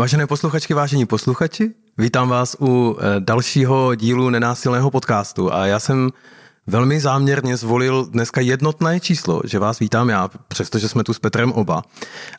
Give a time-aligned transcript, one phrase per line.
[0.00, 6.10] Vážené posluchačky, vážení posluchači, vítám vás u eh, dalšího dílu nenásilného podcastu a já jsem
[6.66, 11.52] velmi záměrně zvolil dneska jednotné číslo, že vás vítám já, přestože jsme tu s Petrem
[11.52, 11.82] oba.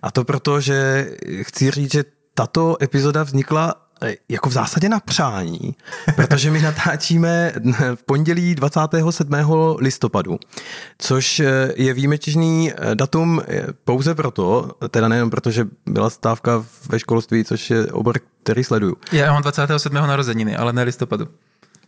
[0.01, 1.09] A to proto, že
[1.41, 2.03] chci říct, že
[2.33, 3.75] tato epizoda vznikla
[4.29, 5.75] jako v zásadě na přání,
[6.15, 7.53] protože my natáčíme
[7.95, 9.33] v pondělí 27.
[9.79, 10.39] listopadu,
[10.97, 13.41] což eh, je výjimečný eh, datum
[13.85, 18.95] pouze proto, teda nejen proto, že byla stávka ve školství, což je obor, který sleduju.
[19.11, 19.93] Já mám 27.
[19.93, 21.27] narozeniny, ale ne listopadu.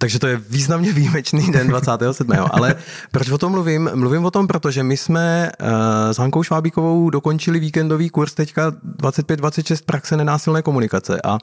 [0.03, 2.31] Takže to je významně výjimečný den 27.
[2.51, 2.75] Ale
[3.11, 3.89] proč o tom mluvím?
[3.95, 5.67] Mluvím o tom, protože my jsme uh,
[6.11, 11.37] s Hankou Švábíkovou dokončili víkendový kurz teďka 25-26 praxe nenásilné komunikace a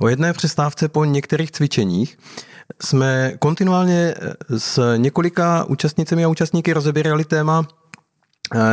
[0.00, 2.18] o jedné přestávce po některých cvičeních
[2.82, 7.66] jsme kontinuálně eh, s několika účastnicemi a účastníky rozebírali téma, uh,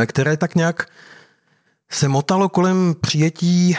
[0.06, 0.86] které tak nějak
[1.90, 3.76] se motalo kolem přijetí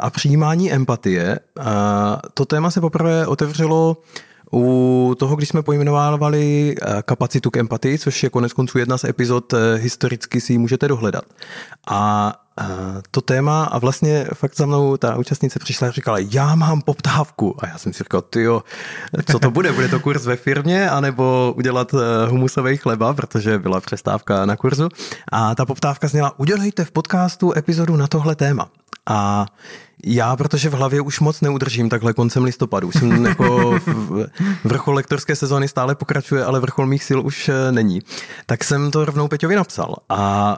[0.00, 1.38] a přijímání empatie.
[2.34, 3.96] To téma se poprvé otevřelo
[4.54, 9.04] u toho, když jsme pojmenovávali eh, kapacitu k empatii, což je konec konců jedna z
[9.04, 11.24] epizod, eh, historicky si ji můžete dohledat.
[11.88, 12.64] A eh,
[13.10, 17.56] to téma a vlastně fakt za mnou ta účastnice přišla a říkala, já mám poptávku.
[17.58, 18.62] A já jsem si říkal, jo,
[19.32, 19.72] co to bude?
[19.72, 21.94] Bude to kurz ve firmě, anebo udělat
[22.28, 24.88] humusový chleba, protože byla přestávka na kurzu.
[25.32, 28.68] A ta poptávka zněla, udělejte v podcastu epizodu na tohle téma.
[29.06, 29.46] A
[30.06, 32.92] já, protože v hlavě už moc neudržím takhle koncem listopadu.
[32.92, 34.26] Jsem jako v,
[34.64, 38.00] vrchol lektorské sezóny stále pokračuje, ale vrchol mých sil už eh, není.
[38.46, 39.96] Tak jsem to rovnou Peťovi napsal.
[40.08, 40.56] A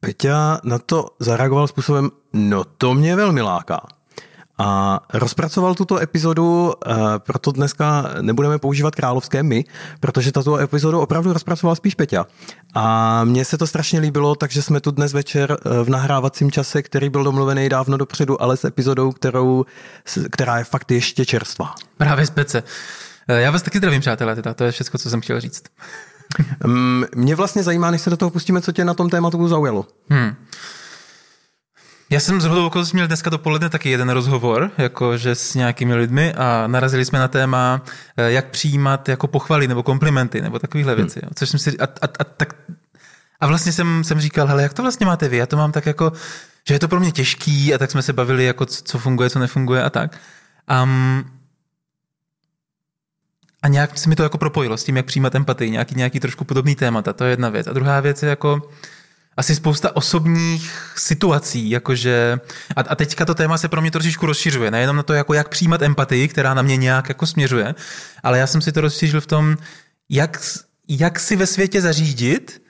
[0.00, 3.86] Peťa na to zareagoval způsobem, no to mě velmi láká.
[4.62, 9.64] A rozpracoval tuto epizodu, eh, proto dneska nebudeme používat královské my,
[10.00, 12.26] protože tato epizodu opravdu rozpracoval spíš Peťa.
[12.74, 16.82] A mně se to strašně líbilo, takže jsme tu dnes večer eh, v nahrávacím čase,
[16.82, 19.64] který byl domluvený dávno dopředu, ale s epizodou, kterou,
[20.30, 21.74] která je fakt ještě čerstvá.
[21.96, 22.62] Právě spece.
[23.28, 24.54] Eh, já vás taky zdravím, přátelé, teda.
[24.54, 25.62] to je všechno, co jsem chtěl říct.
[26.66, 29.86] Mm, mě vlastně zajímá, než se do toho pustíme, co tě na tom tématu zaujalo.
[30.08, 30.34] Hmm.
[32.12, 36.34] Já jsem z hodou okolností měl dneska dopoledne taky jeden rozhovor, jakože s nějakými lidmi
[36.34, 37.82] a narazili jsme na téma,
[38.16, 41.20] eh, jak přijímat jako pochvaly nebo komplimenty nebo takovéhle věci.
[41.22, 41.30] Hmm.
[41.34, 42.54] Což jsem si, a, a, a, tak,
[43.40, 45.36] a vlastně jsem, jsem říkal, hele, jak to vlastně máte vy?
[45.36, 46.12] Já to mám tak jako,
[46.68, 49.38] že je to pro mě těžký a tak jsme se bavili, jako co funguje, co
[49.38, 50.18] nefunguje a tak.
[50.82, 51.24] Um,
[53.62, 56.44] a nějak se mi to jako propojilo s tím, jak přijímat empatii, nějaký, nějaký trošku
[56.44, 57.66] podobný témata, to je jedna věc.
[57.66, 58.70] A druhá věc je jako,
[59.36, 62.40] asi spousta osobních situací, jakože,
[62.76, 65.48] a, a teďka to téma se pro mě trošičku rozšiřuje, nejenom na to, jako jak
[65.48, 67.74] přijímat empatii, která na mě nějak jako směřuje,
[68.22, 69.56] ale já jsem si to rozšířil v tom,
[70.08, 70.42] jak,
[70.88, 72.61] jak si ve světě zařídit,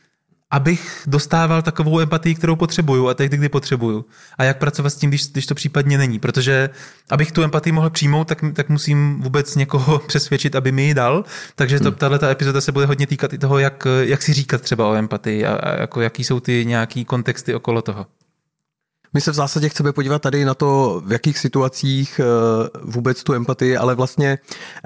[0.53, 4.05] abych dostával takovou empatii, kterou potřebuju a tehdy, kdy potřebuju.
[4.39, 6.19] A jak pracovat s tím, když, když to případně není.
[6.19, 6.71] Protože
[7.11, 11.25] abych tu empatii mohl přijmout, tak, tak musím vůbec někoho přesvědčit, aby mi ji dal.
[11.55, 11.99] Takže to, hmm.
[11.99, 15.47] tahle epizoda se bude hodně týkat i toho, jak, jak si říkat třeba o empatii
[15.47, 18.07] a, a jako jaký jsou ty nějaký kontexty okolo toho.
[19.15, 23.35] My se v zásadě chceme podívat tady na to, v jakých situacích eh, vůbec tu
[23.35, 24.39] empatii, ale vlastně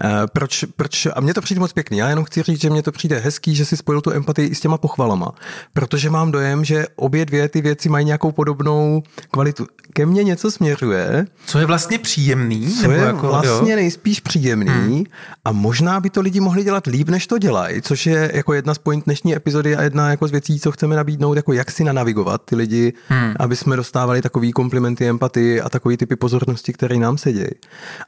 [0.05, 2.83] eh, proč, proč, a mně to přijde moc pěkný, já jenom chci říct, že mně
[2.83, 5.33] to přijde hezký, že si spojil tu empatii i s těma pochvalama,
[5.73, 9.67] protože mám dojem, že obě dvě ty věci mají nějakou podobnou kvalitu.
[9.93, 11.27] Ke mně něco směřuje.
[11.47, 12.75] Co je vlastně příjemný?
[12.75, 13.77] Co nebo je jako, vlastně jo?
[13.77, 15.05] nejspíš příjemný hmm.
[15.45, 18.75] a možná by to lidi mohli dělat líp, než to dělají, což je jako jedna
[18.75, 21.85] z point dnešní epizody a jedna jako z věcí, co chceme nabídnout, jako jak si
[21.85, 23.35] nanavigovat ty lidi, hmm.
[23.39, 27.55] aby jsme dostávali dávali takový komplimenty, empatii a takový typy pozornosti, které nám se dějí.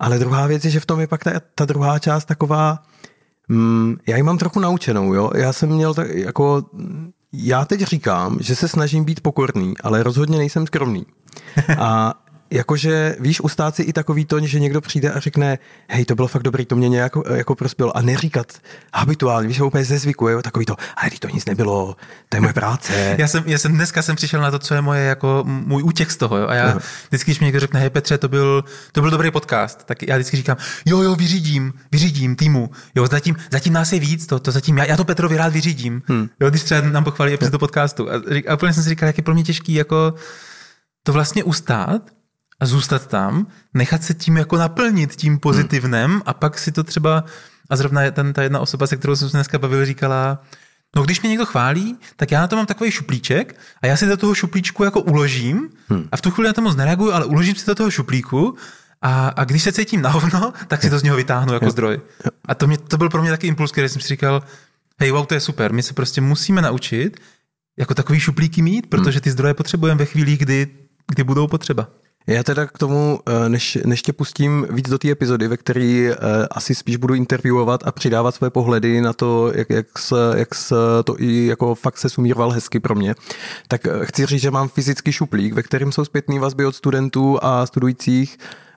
[0.01, 2.83] Ale druhá věc je, že v tom je pak ta, ta druhá část taková,
[3.49, 5.31] mm, já ji mám trochu naučenou, jo.
[5.35, 6.65] Já jsem měl tak jako,
[7.33, 11.07] já teď říkám, že se snažím být pokorný, ale rozhodně nejsem skromný.
[11.79, 12.15] A
[12.51, 16.29] jakože víš, ustát si i takový to, že někdo přijde a řekne, hej, to bylo
[16.29, 18.53] fakt dobrý, to mě nějak jako prospělo a neříkat
[18.95, 21.97] habituálně, víš, úplně ze zvyku, jo, takový to, ale to nic nebylo,
[22.29, 23.15] to je moje práce.
[23.19, 26.11] já, jsem, já jsem dneska jsem přišel na to, co je moje, jako můj útěk
[26.11, 26.81] z toho, jo, a já uh-huh.
[27.09, 30.17] vždycky, když mi někdo řekne, hej Petře, to byl, to byl dobrý podcast, tak já
[30.17, 30.57] vždycky říkám,
[30.87, 34.85] jo, jo, vyřídím, vyřídím týmu, jo, zatím, zatím nás je víc, to, to zatím, já,
[34.85, 36.29] já to Petrovi rád vyřídím, hmm.
[36.41, 38.15] jo, když třeba nám pochválí epizodu podcastu a,
[38.49, 40.15] a úplně jsem si říkal, jak je pro mě těžký, jako
[41.03, 42.03] to vlastně ustát,
[42.61, 46.23] a zůstat tam, nechat se tím jako naplnit tím pozitivnem hmm.
[46.27, 47.25] a pak si to třeba,
[47.71, 50.43] a zrovna ten, ta jedna osoba, se kterou jsem se dneska bavil, říkala,
[50.97, 54.07] no když mě někdo chválí, tak já na to mám takový šuplíček a já si
[54.07, 56.09] do toho šuplíčku jako uložím hmm.
[56.13, 58.57] a v tu chvíli na to moc nereaguju, ale uložím si do toho šuplíku
[59.03, 62.01] a, a když se cítím na hovno, tak si to z něho vytáhnu jako zdroj.
[62.45, 64.43] A to, mě, to byl pro mě taky impuls, který jsem si říkal,
[65.01, 67.21] hej, wow, to je super, my se prostě musíme naučit
[67.79, 70.67] jako takový šuplíky mít, protože ty zdroje potřebujeme ve chvíli, kdy,
[71.09, 71.89] kdy budou potřeba.
[72.29, 76.15] Já teda k tomu, eh, než, než tě pustím víc do té epizody, ve které
[76.51, 80.75] asi spíš budu interviewovat a přidávat své pohledy na to, jak, jak, se, jak se
[81.05, 83.15] to i jako fakt se sumíroval hezky pro mě,
[83.69, 87.67] tak chci říct, že mám fyzický šuplík, ve kterém jsou zpětné vazby od studentů a
[87.67, 88.39] studujících.
[88.41, 88.68] Eh,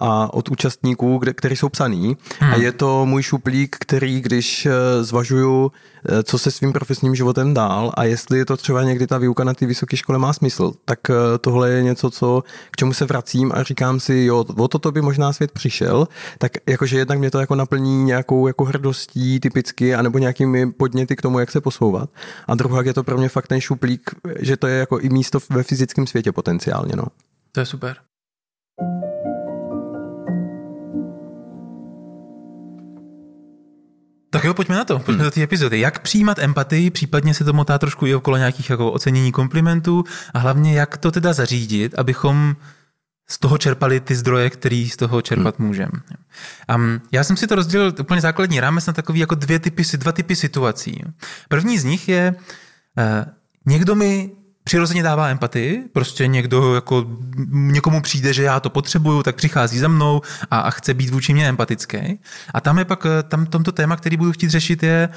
[0.00, 2.16] a od účastníků, kde, který jsou psaný.
[2.40, 2.52] Hmm.
[2.52, 5.72] A je to můj šuplík, který, když eh, zvažuju,
[6.08, 9.44] eh, co se svým profesním životem dál a jestli je to třeba někdy ta výuka
[9.44, 10.98] na té vysoké škole má smysl, tak
[11.40, 15.02] tohle je něco, co, k čemu se vracím a říkám si, jo, o toto by
[15.02, 16.08] možná svět přišel,
[16.38, 21.22] tak jakože jednak mě to jako naplní nějakou jako hrdostí typicky, anebo nějakými podněty k
[21.22, 22.10] tomu, jak se posouvat.
[22.48, 24.10] A druhá je to pro mě fakt ten šuplík,
[24.40, 26.92] že to je jako i místo ve fyzickém světě potenciálně.
[26.96, 27.04] No.
[27.52, 27.96] To je super.
[34.34, 35.24] Tak jo, pojďme na to, pojďme hmm.
[35.24, 35.80] do té epizody.
[35.80, 40.04] Jak přijímat empatii, případně se to motá trošku i okolo nějakých jako ocenění komplimentů
[40.34, 42.56] a hlavně jak to teda zařídit, abychom
[43.28, 45.66] z toho čerpali ty zdroje, který z toho čerpat hmm.
[45.66, 45.92] můžeme.
[46.74, 50.12] Um, já jsem si to rozdělil úplně základní rámec na takový jako dvě typy, dva
[50.12, 51.02] typy situací.
[51.48, 53.32] První z nich je, uh,
[53.66, 54.30] někdo mi
[54.64, 57.06] přirozeně dává empatii, prostě někdo jako
[57.50, 60.20] někomu přijde, že já to potřebuju, tak přichází za mnou
[60.50, 62.20] a, a chce být vůči mě empatický.
[62.54, 65.08] A tam je pak, tam tomto téma, který budu chtít řešit, je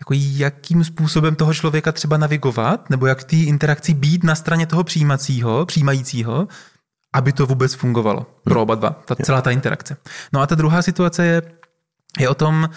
[0.00, 4.84] jako jakým způsobem toho člověka třeba navigovat, nebo jak té interakci být na straně toho
[4.84, 6.48] přijímacího, přijímajícího,
[7.14, 9.96] aby to vůbec fungovalo pro oba dva, ta, celá ta interakce.
[10.32, 11.42] No a ta druhá situace je,
[12.18, 12.68] je o tom,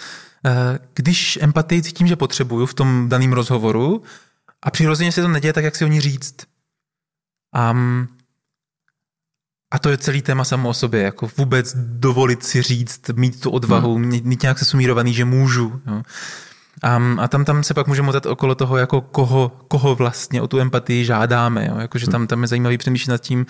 [0.45, 4.03] eh, když empatii cítím, že potřebuju v tom daném rozhovoru,
[4.65, 6.35] a přirozeně se to neděje tak, jak si oni říct.
[7.71, 8.07] Um,
[9.73, 13.49] a to je celý téma samo o sobě, jako vůbec dovolit si říct, mít tu
[13.49, 14.05] odvahu, hmm.
[14.05, 15.81] mít, nějak se sumírovaný, že můžu.
[15.87, 16.01] Jo.
[16.97, 20.47] Um, a tam, tam se pak můžeme motat okolo toho, jako koho, koho vlastně o
[20.47, 21.67] tu empatii žádáme.
[21.67, 21.77] Jo.
[21.77, 23.45] Jakože tam, tam je zajímavý přemýšlet nad tím,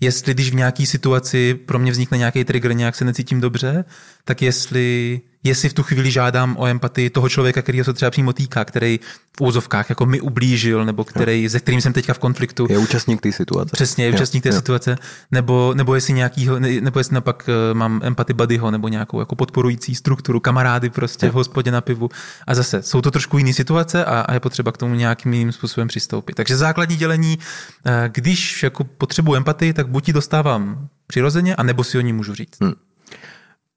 [0.00, 3.84] jestli když v nějaké situaci pro mě vznikne nějaký trigger, nějak se necítím dobře,
[4.24, 8.32] tak jestli jestli v tu chvíli žádám o empatii toho člověka, který se třeba přímo
[8.32, 9.00] týká, který
[9.36, 12.66] v úzovkách jako mi ublížil, nebo který, se kterým jsem teďka v konfliktu.
[12.70, 13.70] Je účastník té situace.
[13.72, 14.54] Přesně, je účastník té jo.
[14.54, 14.98] situace.
[15.30, 19.94] Nebo, nebo jestli nějakýho, nebo jestli napak eh, mám empatii buddyho, nebo nějakou jako podporující
[19.94, 21.32] strukturu, kamarády prostě jo.
[21.32, 22.08] v hospodě na pivu.
[22.46, 25.52] A zase, jsou to trošku jiné situace a, a je potřeba k tomu nějakým jiným
[25.52, 26.36] způsobem přistoupit.
[26.36, 27.38] Takže základní dělení,
[27.86, 32.12] eh, když jako potřebuji empatii, tak buď ji dostávám přirozeně, a nebo si o ní
[32.12, 32.60] můžu říct.
[32.60, 32.72] Hmm.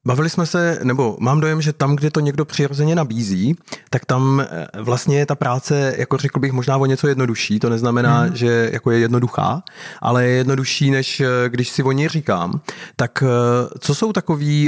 [0.06, 3.56] Bavili jsme se, nebo mám dojem, že tam, kde to někdo přirozeně nabízí,
[3.90, 7.58] tak tam eh, vlastně je ta práce, jako řekl bych, možná o něco jednodušší.
[7.58, 8.36] To neznamená, hmm.
[8.36, 9.62] že jako je jednoduchá,
[10.00, 12.60] ale je jednodušší, než eh, když si o ní říkám.
[12.96, 14.64] Tak eh, co jsou takové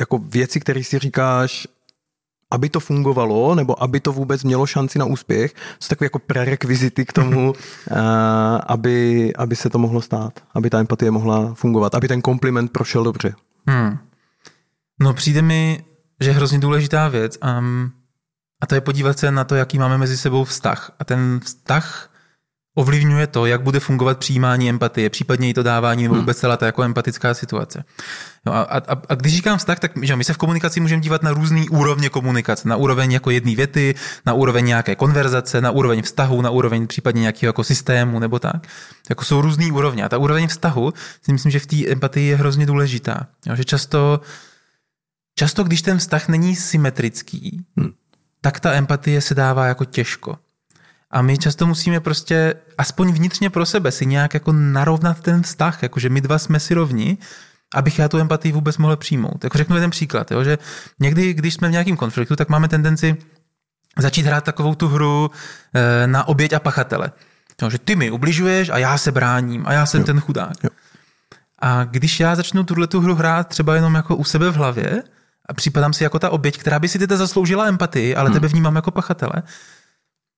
[0.00, 1.68] jako věci, které si říkáš,
[2.50, 7.04] aby to fungovalo, nebo aby to vůbec mělo šanci na úspěch, jsou takové jako prerekvizity
[7.04, 7.52] k tomu,
[8.66, 13.04] aby, aby se to mohlo stát, aby ta empatie mohla fungovat, aby ten kompliment prošel
[13.04, 13.34] dobře.
[13.66, 13.98] Hmm.
[15.00, 15.84] No přijde mi,
[16.20, 17.62] že je hrozně důležitá věc a,
[18.60, 20.90] a to je podívat se na to, jaký máme mezi sebou vztah.
[20.98, 22.10] A ten vztah
[22.74, 26.22] ovlivňuje to, jak bude fungovat přijímání empatie, případně i to dávání nebo hmm.
[26.22, 27.84] vůbec celá ta jako empatická situace.
[28.46, 31.22] No a, a, a když říkám vztah, tak že my se v komunikaci můžeme dívat
[31.22, 32.68] na různé úrovně komunikace.
[32.68, 33.94] Na úroveň jako jedné věty,
[34.26, 38.66] na úroveň nějaké konverzace, na úroveň vztahu, na úroveň případně nějakého jako systému nebo tak.
[39.08, 40.04] Jako jsou různé úrovně.
[40.04, 43.26] A ta úroveň vztahu si myslím, že v té empatii je hrozně důležitá.
[43.46, 44.20] Jo, že často
[45.34, 47.92] Často, když ten vztah není symetrický, hmm.
[48.40, 50.38] tak ta empatie se dává jako těžko.
[51.10, 55.82] A my často musíme prostě, aspoň vnitřně pro sebe, si nějak jako narovnat ten vztah,
[55.82, 57.18] jakože my dva jsme si rovni,
[57.74, 59.44] abych já tu empatii vůbec mohl přijmout.
[59.44, 60.58] Jako řeknu jeden příklad, jo, že
[61.00, 63.16] někdy, když jsme v nějakém konfliktu, tak máme tendenci
[63.98, 65.30] začít hrát takovou tu hru
[65.74, 67.12] e, na oběť a pachatele.
[67.62, 70.06] Jo, že ty mi ubližuješ a já se bráním a já jsem jo.
[70.06, 70.64] ten chudák.
[70.64, 70.70] Jo.
[71.58, 75.02] A když já začnu tuhle tu hru hrát třeba jenom jako u sebe v hlavě,
[75.48, 78.34] a připadám si jako ta oběť, která by si teda zasloužila empatii, ale hmm.
[78.34, 79.42] tebe vnímám jako pachatele,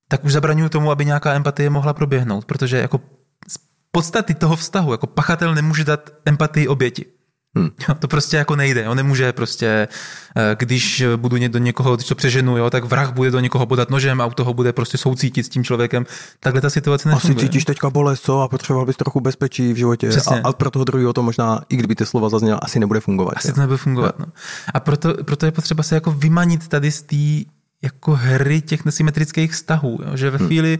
[0.08, 3.00] tak už zabraňuji tomu, aby nějaká empatie mohla proběhnout, protože jako
[3.48, 3.58] z
[3.90, 7.15] podstaty toho vztahu, jako pachatel nemůže dát empatii oběti.
[7.56, 7.70] Hmm.
[7.98, 8.88] To prostě jako nejde.
[8.88, 9.88] On nemůže prostě,
[10.36, 13.90] eh, když budu do někoho, když to přeženu, jo, tak vrah bude do někoho podat
[13.90, 16.06] nožem a u toho bude prostě soucítit s tím člověkem.
[16.40, 17.36] Takhle ta situace nefunguje.
[17.36, 18.40] Asi cítíš teďka bolest, co?
[18.40, 20.08] A potřeboval bys trochu bezpečí v životě.
[20.08, 20.40] Přesně.
[20.40, 23.34] A, a pro toho druhého to možná, i kdyby ty slova zazněla, asi nebude fungovat.
[23.36, 23.54] Asi jo?
[23.54, 24.18] to nebude fungovat.
[24.18, 24.26] No.
[24.74, 27.50] A proto, proto je potřeba se jako vymanit tady z té
[27.82, 30.16] jako hry těch nesymetrických vztahů, jo?
[30.16, 30.46] že ve hmm.
[30.46, 30.78] chvíli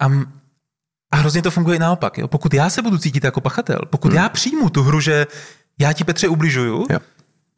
[0.00, 0.24] hmm.
[0.24, 0.37] A
[1.16, 2.18] hrozně to funguje i naopak.
[2.18, 2.28] Jo?
[2.28, 4.16] Pokud já se budu cítit jako pachatel, pokud hmm.
[4.16, 5.26] já přijmu tu hru, že
[5.78, 6.98] já ti Petře ubližuju, jo.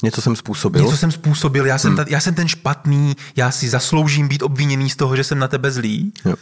[0.03, 0.85] Něco jsem způsobil.
[0.85, 1.97] Něco jsem způsobil, já jsem, hmm.
[1.97, 5.49] ta, já jsem ten špatný, já si zasloužím být obviněný z toho, že jsem na
[5.49, 6.13] tebe zlý.
[6.25, 6.35] Jo.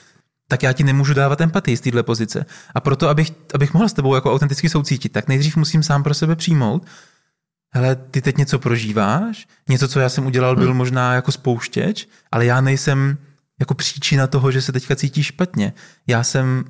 [0.48, 2.46] tak já ti nemůžu dávat empatii z téhle pozice.
[2.74, 6.14] A proto, abych, abych mohl s tebou jako autenticky soucítit, tak nejdřív musím sám pro
[6.14, 6.86] sebe přijmout,
[7.74, 10.76] hele, ty teď něco prožíváš, něco, co já jsem udělal, byl hmm.
[10.76, 13.18] možná jako spouštěč, ale já nejsem
[13.60, 15.72] jako příčina toho, že se teďka cítíš špatně.
[16.06, 16.64] Já jsem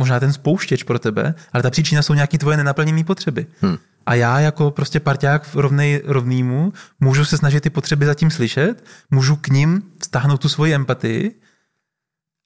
[0.00, 3.46] možná ten spouštěč pro tebe, ale ta příčina jsou nějaké tvoje nenaplněné potřeby.
[3.60, 3.76] Hmm.
[4.06, 9.36] A já jako prostě parťák rovnej rovnýmu můžu se snažit ty potřeby zatím slyšet, můžu
[9.36, 11.40] k ním stáhnout tu svoji empatii,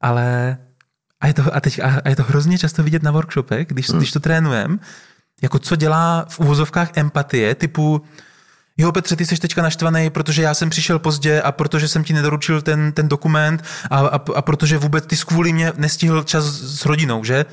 [0.02, 0.58] ale
[1.20, 3.98] a je to, a teď, a je to hrozně často vidět na workshopech, když, hmm.
[3.98, 4.80] když to trénujem,
[5.42, 8.02] jako co dělá v uvozovkách empatie, typu
[8.76, 12.12] jo Petře, ty jsi teďka naštvaný, protože já jsem přišel pozdě a protože jsem ti
[12.12, 16.84] nedoručil ten, ten dokument a, a, a protože vůbec ty kvůli mě nestihl čas s
[16.84, 17.44] rodinou, že?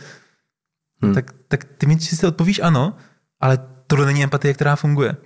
[1.02, 1.14] Hmm.
[1.14, 2.94] Tak, tak ty mi si odpovíš ano,
[3.40, 5.18] ale tohle není empatie, která funguje.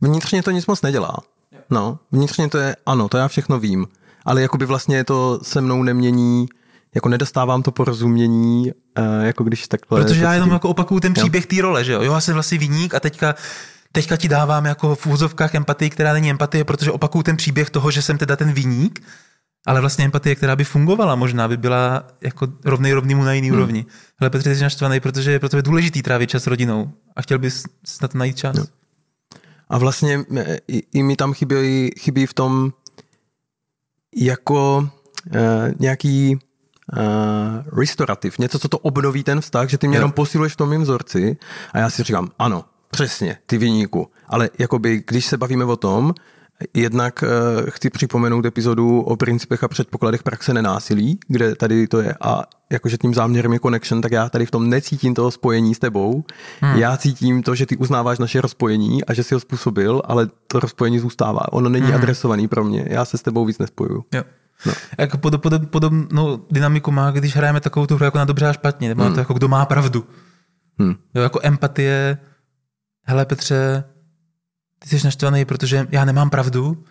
[0.00, 1.16] Vnitřně to nic moc nedělá.
[1.70, 3.86] No, vnitřně to je ano, to já všechno vím,
[4.24, 6.46] ale jakoby vlastně to se mnou nemění
[6.94, 10.02] jako nedostávám to porozumění, uh, jako když takhle...
[10.02, 12.02] Protože já jenom jako opakuju ten příběh té role, že jo?
[12.02, 13.34] Jo, já jsem vlastně vyník a teďka
[13.92, 17.90] teďka ti dávám jako v úzovkách empatii, která není empatie, protože opakuju ten příběh toho,
[17.90, 19.02] že jsem teda ten vyník,
[19.66, 23.58] ale vlastně empatie, která by fungovala, možná by byla jako rovnej rovnýmu na jiný hmm.
[23.58, 23.86] úrovni.
[24.20, 27.38] Ale Petře, jsi naštvaný, protože je pro tebe důležitý trávit čas s rodinou a chtěl
[27.38, 27.64] bys
[28.02, 28.56] na to najít čas.
[28.56, 28.64] No.
[29.68, 30.24] A vlastně
[30.68, 32.72] i, i mi tam chybí, chybí v tom
[34.16, 34.90] jako
[35.26, 35.36] uh,
[35.78, 39.98] nějaký uh, restorativ, něco, co to obnoví ten vztah, že ty mě jo.
[39.98, 41.36] jenom posiluješ v tom mým vzorci
[41.72, 44.10] a já si říkám, ano, přesně, ty vyníku.
[44.28, 46.14] Ale jakoby, když se bavíme o tom,
[46.74, 52.14] Jednak uh, chci připomenout epizodu o principech a předpokladech praxe nenásilí, kde tady to je
[52.20, 52.42] a
[52.72, 56.24] jakože tím záměrem je connection, tak já tady v tom necítím toho spojení s tebou.
[56.60, 56.78] Hmm.
[56.78, 60.60] Já cítím to, že ty uznáváš naše rozpojení a že si ho způsobil, ale to
[60.60, 61.52] rozpojení zůstává.
[61.52, 61.94] Ono není hmm.
[61.94, 62.86] adresovaný pro mě.
[62.88, 64.04] Já se s tebou víc nespojuju.
[64.14, 64.22] Jo.
[64.66, 64.72] No.
[64.98, 68.52] Jako pod, pod, podobnou dynamiku má, když hrajeme takovou tu hru jako na dobře a
[68.52, 69.10] špatně, nebo hmm.
[69.10, 70.06] na to jako kdo má pravdu.
[70.78, 70.94] Hmm.
[71.14, 72.18] Jo, jako empatie,
[73.10, 73.84] hele Petře,
[74.78, 76.84] ty jsi naštvaný, protože já nemám pravdu,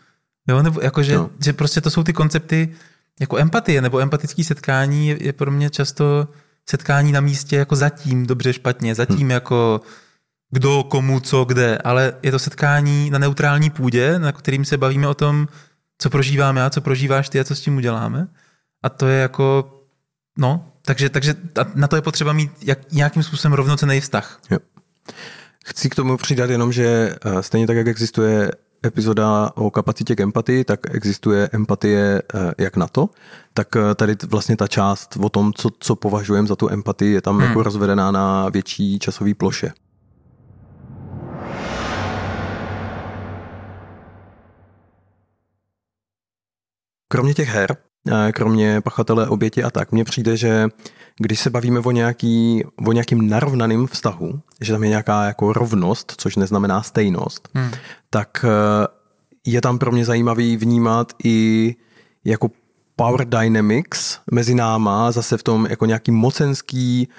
[0.47, 1.29] jo, nebo jako, že, no.
[1.43, 2.75] že prostě to jsou ty koncepty,
[3.19, 6.27] jako empatie nebo empatické setkání je, je pro mě často
[6.69, 9.31] setkání na místě jako zatím dobře, špatně, zatím hmm.
[9.31, 9.81] jako
[10.51, 15.07] kdo, komu, co, kde, ale je to setkání na neutrální půdě, na kterým se bavíme
[15.07, 15.47] o tom,
[15.97, 18.27] co prožívám já, co prožíváš ty a co s tím uděláme.
[18.83, 19.75] A to je jako,
[20.37, 21.35] no, takže, takže
[21.75, 24.39] na to je potřeba mít jak, nějakým způsobem rovnocený vztah.
[24.51, 24.57] Jo.
[25.69, 28.51] Chci k tomu přidat jenom, že eh, stejně tak, jak existuje
[28.85, 33.09] epizoda o kapacitě k empatii, tak existuje empatie eh, jak na to,
[33.53, 37.21] tak eh, tady vlastně ta část o tom, co, co považujeme za tu empatii, je
[37.21, 37.47] tam hmm.
[37.47, 39.71] jako rozvedená na větší časové ploše.
[47.07, 47.77] Kromě těch her,
[48.33, 50.67] kromě pachatele, oběti a tak, mně přijde, že
[51.19, 56.13] když se bavíme o, nějaký, o nějakým narovnaným vztahu, že tam je nějaká jako rovnost,
[56.17, 57.71] což neznamená stejnost, hmm.
[58.09, 58.87] tak eh,
[59.45, 61.75] je tam pro mě zajímavý vnímat i
[62.25, 62.51] jako
[62.95, 67.09] power dynamics mezi náma, zase v tom jako nějaký mocenský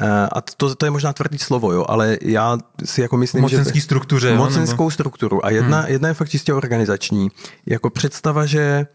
[0.00, 3.80] eh, a to, to je možná tvrdý slovo, jo, ale já si jako myslím, Mocenský
[3.80, 3.84] že...
[3.84, 4.34] struktuře.
[4.34, 4.90] Mocenskou nebo?
[4.90, 5.46] strukturu.
[5.46, 5.92] A jedna, hmm.
[5.92, 7.28] jedna je fakt čistě organizační.
[7.66, 8.86] Jako představa, že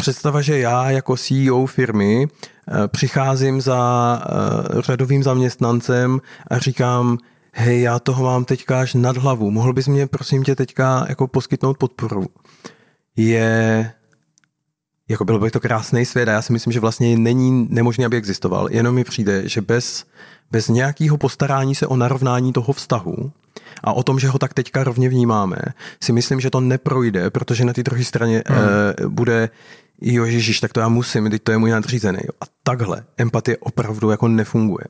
[0.00, 7.18] představa, že já jako CEO firmy eh, přicházím za eh, řadovým zaměstnancem a říkám,
[7.52, 11.26] hej, já toho mám teďka až nad hlavu, mohl bys mě prosím tě teďka jako
[11.26, 12.26] poskytnout podporu.
[13.16, 13.92] Je
[15.08, 18.16] jako byl by to krásný svět a já si myslím, že vlastně není nemožné, aby
[18.16, 18.68] existoval.
[18.70, 20.04] Jenom mi přijde, že bez,
[20.50, 23.32] bez nějakého postarání se o narovnání toho vztahu
[23.84, 25.56] a o tom, že ho tak teďka rovně vnímáme,
[26.02, 28.58] si myslím, že to neprojde, protože na té druhé straně hmm.
[28.58, 29.50] uh, bude
[30.00, 32.18] jo ježíš, tak to já musím, teď to je můj nadřízený.
[32.40, 34.84] A takhle empatie opravdu jako nefunguje.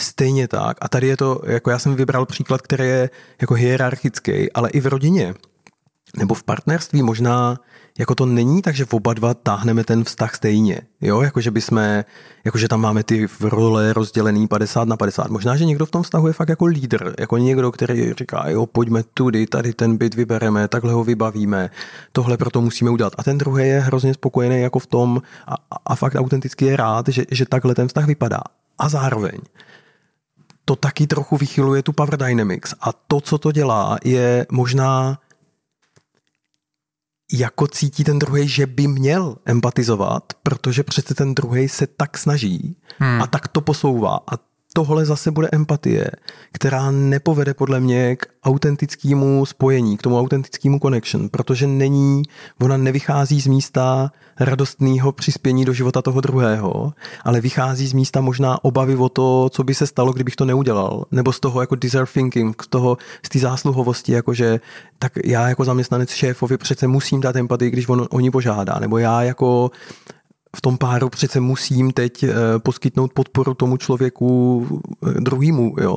[0.00, 3.10] Stejně tak, a tady je to, jako já jsem vybral příklad, který je
[3.40, 5.34] jako hierarchický, ale i v rodině
[6.16, 7.56] nebo v partnerství možná
[7.98, 12.04] jako to není tak, že oba dva táhneme ten vztah stejně, jo, jakože bychom,
[12.44, 15.28] jakože tam máme ty role rozdělený 50 na 50.
[15.28, 18.66] Možná, že někdo v tom vztahu je fakt jako lídr, jako někdo, který říká, jo,
[18.66, 21.70] pojďme tudy, tady ten byt vybereme, takhle ho vybavíme,
[22.12, 23.12] tohle proto musíme udělat.
[23.18, 25.54] A ten druhý je hrozně spokojený jako v tom a,
[25.86, 28.40] a fakt autenticky je rád, že, že takhle ten vztah vypadá.
[28.78, 29.38] A zároveň
[30.64, 35.18] to taky trochu vychyluje tu power dynamics a to, co to dělá, je možná
[37.32, 42.76] jako cítí ten druhý, že by měl empatizovat, protože přece ten druhý se tak snaží
[42.98, 43.22] hmm.
[43.22, 44.20] a tak to posouvá.
[44.32, 46.10] A tohle zase bude empatie,
[46.52, 52.22] která nepovede podle mě k autentickému spojení, k tomu autentickému connection, protože není,
[52.62, 56.92] ona nevychází z místa radostného přispění do života toho druhého,
[57.24, 61.04] ale vychází z místa možná obavy o to, co by se stalo, kdybych to neudělal,
[61.10, 64.60] nebo z toho jako deserve thinking, z toho, z té zásluhovosti, jakože
[64.98, 68.98] tak já jako zaměstnanec šéfovi přece musím dát empatii, když on o ní požádá, nebo
[68.98, 69.70] já jako
[70.56, 74.66] v tom páru přece musím teď eh, poskytnout podporu tomu člověku
[75.06, 75.74] eh, druhému.
[75.80, 75.96] Jo.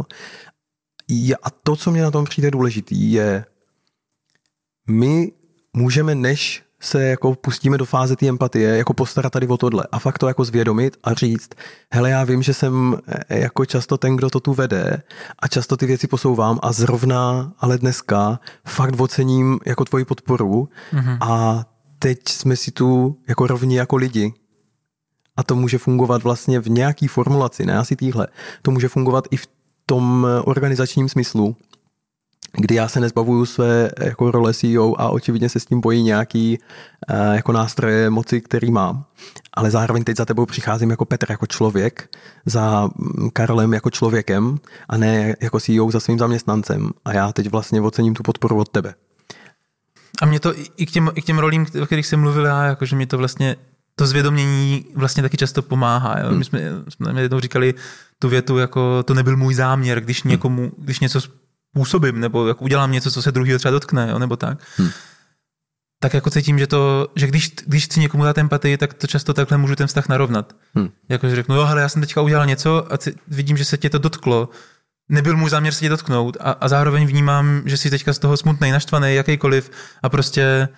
[1.43, 3.45] A to, co mě na tom přijde důležitý, je,
[4.87, 5.31] my
[5.73, 9.99] můžeme, než se jako pustíme do fáze té empatie, jako postarat tady o tohle a
[9.99, 11.49] fakt to jako zvědomit a říct,
[11.93, 15.03] hele, já vím, že jsem eh, jako často ten, kdo to tu vede
[15.39, 21.17] a často ty věci posouvám a zrovna, ale dneska fakt ocením jako tvoji podporu mm-hmm.
[21.21, 21.63] a
[22.01, 24.33] teď jsme si tu jako rovní jako lidi
[25.37, 28.27] a to může fungovat vlastně v nějaký formulaci, ne asi týhle.
[28.61, 29.47] To může fungovat i v
[29.85, 31.55] tom organizačním smyslu,
[32.53, 36.57] kdy já se nezbavuju své jako role CEO a očividně se s tím bojí nějaký
[36.59, 39.05] uh, jako nástroje moci, který mám.
[39.53, 42.09] Ale zároveň teď za tebou přicházím jako Petr, jako člověk,
[42.45, 44.57] za mm, Karolem jako člověkem
[44.89, 46.89] a ne jako CEO za svým zaměstnancem.
[47.05, 48.93] A já teď vlastně ocením tu podporu od tebe.
[50.21, 52.63] A mě to i k těm, i k těm rolím, o kterých jsem mluvil já,
[52.63, 53.55] jakože mě to vlastně
[53.95, 56.19] to zvědomění vlastně taky často pomáhá.
[56.19, 56.31] Jo?
[56.31, 57.73] My jsme, jsme jednou říkali
[58.19, 60.31] tu větu, jako to nebyl můj záměr, když hmm.
[60.31, 64.19] někomu, když něco způsobím, nebo jako udělám něco, co se druhý třeba dotkne, jo?
[64.19, 64.57] nebo tak.
[64.77, 64.89] Hmm.
[65.99, 69.33] Tak jako cítím, že to, že když, když chci někomu dát empatii, tak to často
[69.33, 70.55] takhle můžu ten vztah narovnat.
[70.75, 70.89] Hmm.
[71.09, 72.97] Jako, že řeknu, jo, hele, já jsem teďka udělal něco a
[73.27, 74.49] vidím, že se tě to dotklo.
[75.09, 78.37] Nebyl můj záměr se tě dotknout a, a zároveň vnímám, že jsi teďka z toho
[78.37, 79.71] smutný, naštvaný, jakýkoliv
[80.03, 80.69] a prostě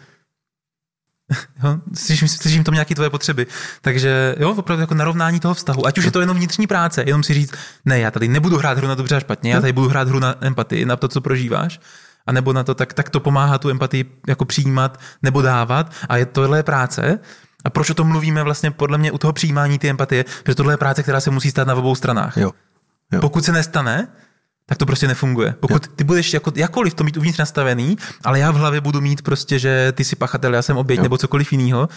[1.64, 3.48] Jo, slyším, slyším tom nějaké tvoje potřeby.
[3.82, 5.86] Takže jo, opravdu jako narovnání toho vztahu.
[5.86, 7.54] Ať už je to jenom vnitřní práce, jenom si říct,
[7.86, 10.20] ne, já tady nebudu hrát hru na dobře a špatně, já tady budu hrát hru
[10.20, 11.80] na empatii, na to, co prožíváš,
[12.28, 15.92] a nebo na to, tak, tak to pomáhá tu empatii jako přijímat nebo dávat.
[16.10, 17.20] A je tohle je práce.
[17.66, 20.26] A proč o tom mluvíme vlastně podle mě u toho přijímání ty empatie?
[20.44, 22.38] Protože tohle je práce, která se musí stát na obou stranách.
[22.38, 22.52] Jo.
[23.14, 23.22] Jo.
[23.22, 24.08] Pokud se nestane,
[24.66, 25.56] tak to prostě nefunguje.
[25.60, 29.22] Pokud ty budeš jako, jakkoliv to mít uvnitř nastavený, ale já v hlavě budu mít
[29.22, 31.04] prostě, že ty jsi pachatel, já jsem oběť jo.
[31.04, 31.90] nebo cokoliv jiného,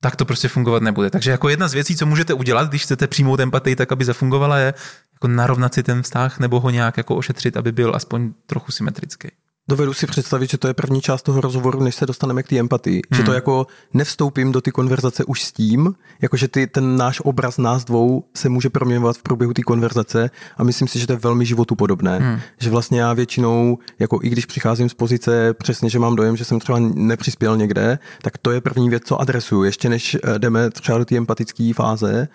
[0.00, 1.10] tak to prostě fungovat nebude.
[1.10, 4.58] Takže jako jedna z věcí, co můžete udělat, když chcete přijmout empatii tak, aby zafungovala,
[4.58, 4.74] je
[5.12, 9.28] jako narovnat si ten vztah nebo ho nějak jako ošetřit, aby byl aspoň trochu symetrický.
[9.70, 12.58] Dovedu si představit, že to je první část toho rozhovoru, než se dostaneme k té
[12.58, 13.02] empatii.
[13.10, 13.16] Hmm.
[13.16, 13.34] Že to hmm.
[13.34, 18.24] jako nevstoupím do ty konverzace už s tím, jakože ty, ten náš obraz nás dvou
[18.34, 21.74] se může proměňovat v průběhu té konverzace a myslím si, že to je velmi životu
[21.74, 22.18] podobné.
[22.18, 22.40] Hmm.
[22.58, 26.44] Že vlastně já většinou, jako i když přicházím z pozice přesně, že mám dojem, že
[26.44, 29.64] jsem třeba nepřispěl někde, tak to je první věc, co adresuju.
[29.64, 32.28] Ještě než eh, jdeme třeba do té empatické fáze,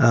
[0.00, 0.06] uh,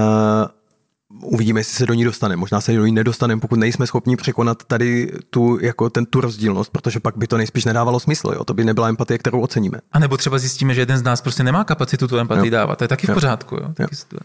[1.23, 2.39] uvidíme, jestli se do ní dostaneme.
[2.39, 6.71] Možná se do ní nedostaneme, pokud nejsme schopni překonat tady tu, jako ten, tu rozdílnost,
[6.71, 8.31] protože pak by to nejspíš nedávalo smysl.
[8.35, 8.43] Jo?
[8.43, 9.79] To by nebyla empatie, kterou oceníme.
[9.91, 12.51] A nebo třeba zjistíme, že jeden z nás prostě nemá kapacitu tu empatii jo.
[12.51, 12.77] dávat.
[12.77, 13.55] To je taky v pořádku.
[13.55, 13.73] Jo?
[13.73, 14.19] Taky jo.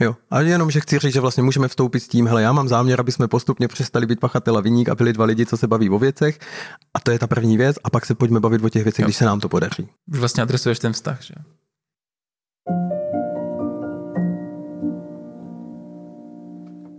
[0.00, 2.68] Jo, a jenom, že chci říct, že vlastně můžeme vstoupit s tím, hele, já mám
[2.68, 5.66] záměr, aby jsme postupně přestali být pachatel a viník a byli dva lidi, co se
[5.66, 6.38] baví o věcech.
[6.94, 9.06] A to je ta první věc, a pak se pojďme bavit o těch věcech, jo.
[9.06, 9.88] když se nám to podaří.
[10.12, 11.34] Už vlastně adresuješ ten vztah, že?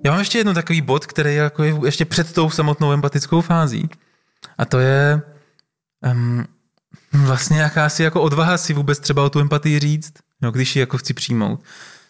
[0.06, 3.42] Já mám ještě jednu takový bod, který je jako je ještě před tou samotnou empatickou
[3.42, 3.90] fází.
[4.58, 5.22] A to je
[6.12, 6.46] um,
[7.14, 10.98] vlastně jakási jako odvaha si vůbec třeba o tu empatii říct, no, když ji jako
[10.98, 11.64] chci přijmout.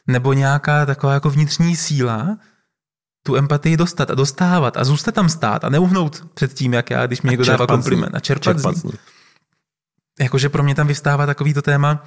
[0.08, 2.38] Nebo nějaká taková jako vnitřní síla,
[3.24, 7.08] tu empatii dostat a dostávat a zůstat tam stát a neuhnout před tím, jak já,
[7.08, 8.92] když mi někdo dává kompliment a čerpat, čerpat z ní.
[10.20, 12.06] Jakože pro mě tam vystává takový to téma,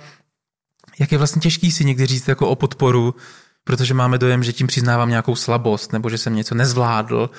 [0.98, 3.14] jak je vlastně těžký si někdy říct jako o podporu,
[3.64, 7.30] protože máme dojem, že tím přiznávám nějakou slabost nebo že jsem něco nezvládl.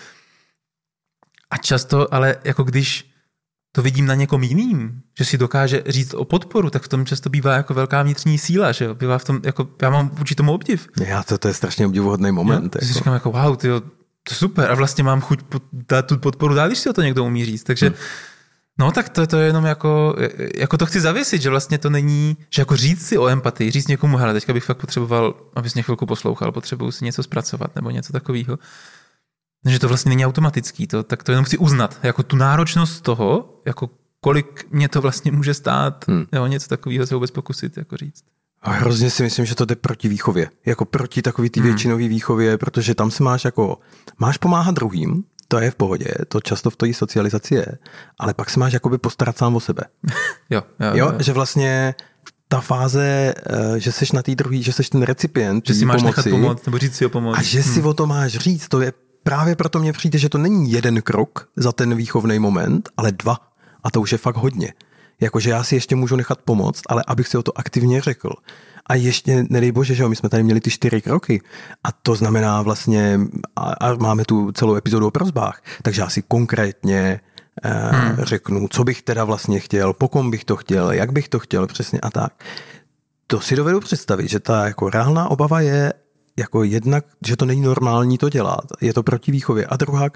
[1.52, 3.12] A často, ale jako když
[3.72, 7.30] to vidím na někom jiným, že si dokáže říct o podporu, tak v tom často
[7.30, 8.96] bývá jako velká vnitřní síla, že jo?
[8.96, 10.88] Bývá v tom, jako, já mám vůči tomu obdiv.
[11.06, 12.76] Já to, to je strašně obdivuhodný moment.
[12.76, 12.82] Jo?
[12.82, 12.86] Jako.
[12.86, 13.82] Si říkám jako, wow, tyjo,
[14.30, 15.40] to super a vlastně mám chuť
[15.90, 17.64] dát tu podporu dál, když si o to někdo umí říct.
[17.64, 17.96] Takže hmm.
[18.82, 20.16] No tak to, to je jenom jako,
[20.56, 23.88] jako to chci zavěsit, že vlastně to není, že jako říct si o empatii, říct
[23.88, 27.90] někomu, hele, teďka bych fakt potřeboval, abys mě chvilku poslouchal, potřebuju si něco zpracovat nebo
[27.90, 28.60] něco takového.
[29.70, 33.60] Že to vlastně není automatický, to, tak to jenom chci uznat, jako tu náročnost toho,
[33.66, 33.90] jako
[34.20, 36.26] kolik mě to vlastně může stát, hmm.
[36.34, 38.24] jo, něco takového se vůbec pokusit jako říct.
[38.62, 40.50] A hrozně si myslím, že to jde proti výchově.
[40.66, 41.70] Jako proti takový ty hmm.
[41.70, 43.78] většinový výchově, protože tam se máš jako,
[44.18, 47.66] máš pomáhat druhým, to je v pohodě, to často v té socializaci je,
[48.20, 49.84] ale pak se máš jakoby postarat sám o sebe.
[50.50, 51.96] jo, jo, jo, jo, že vlastně
[52.48, 56.02] ta fáze, eh, že seš na té druhé, že seš ten recipient, že si máš
[56.02, 57.36] pomoci, nechat pomoct, nebo říct si o pomoc.
[57.40, 57.90] A že si hmm.
[57.90, 61.48] o to máš říct, to je právě proto mě přijde, že to není jeden krok
[61.56, 63.38] za ten výchovný moment, ale dva.
[63.84, 64.74] A to už je fakt hodně.
[65.22, 68.32] Jakože já si ještě můžu nechat pomoct, ale abych si o to aktivně řekl.
[68.92, 71.42] A ještě, nedej bože, že jo, my jsme tady měli ty čtyři kroky
[71.84, 73.20] a to znamená vlastně,
[73.56, 77.20] a, a máme tu celou epizodu o prozbách, takže já si konkrétně
[77.64, 78.16] eh, hmm.
[78.20, 81.68] řeknu, co bych teda vlastně chtěl, po kom bych to chtěl, jak bych to chtěl
[81.68, 82.34] přesně a tak.
[83.28, 85.94] To si dovedu představit, že ta jako reálná obava je
[86.38, 89.66] jako jednak, že to není normální to dělat, je to proti výchově.
[89.66, 90.10] A druhá,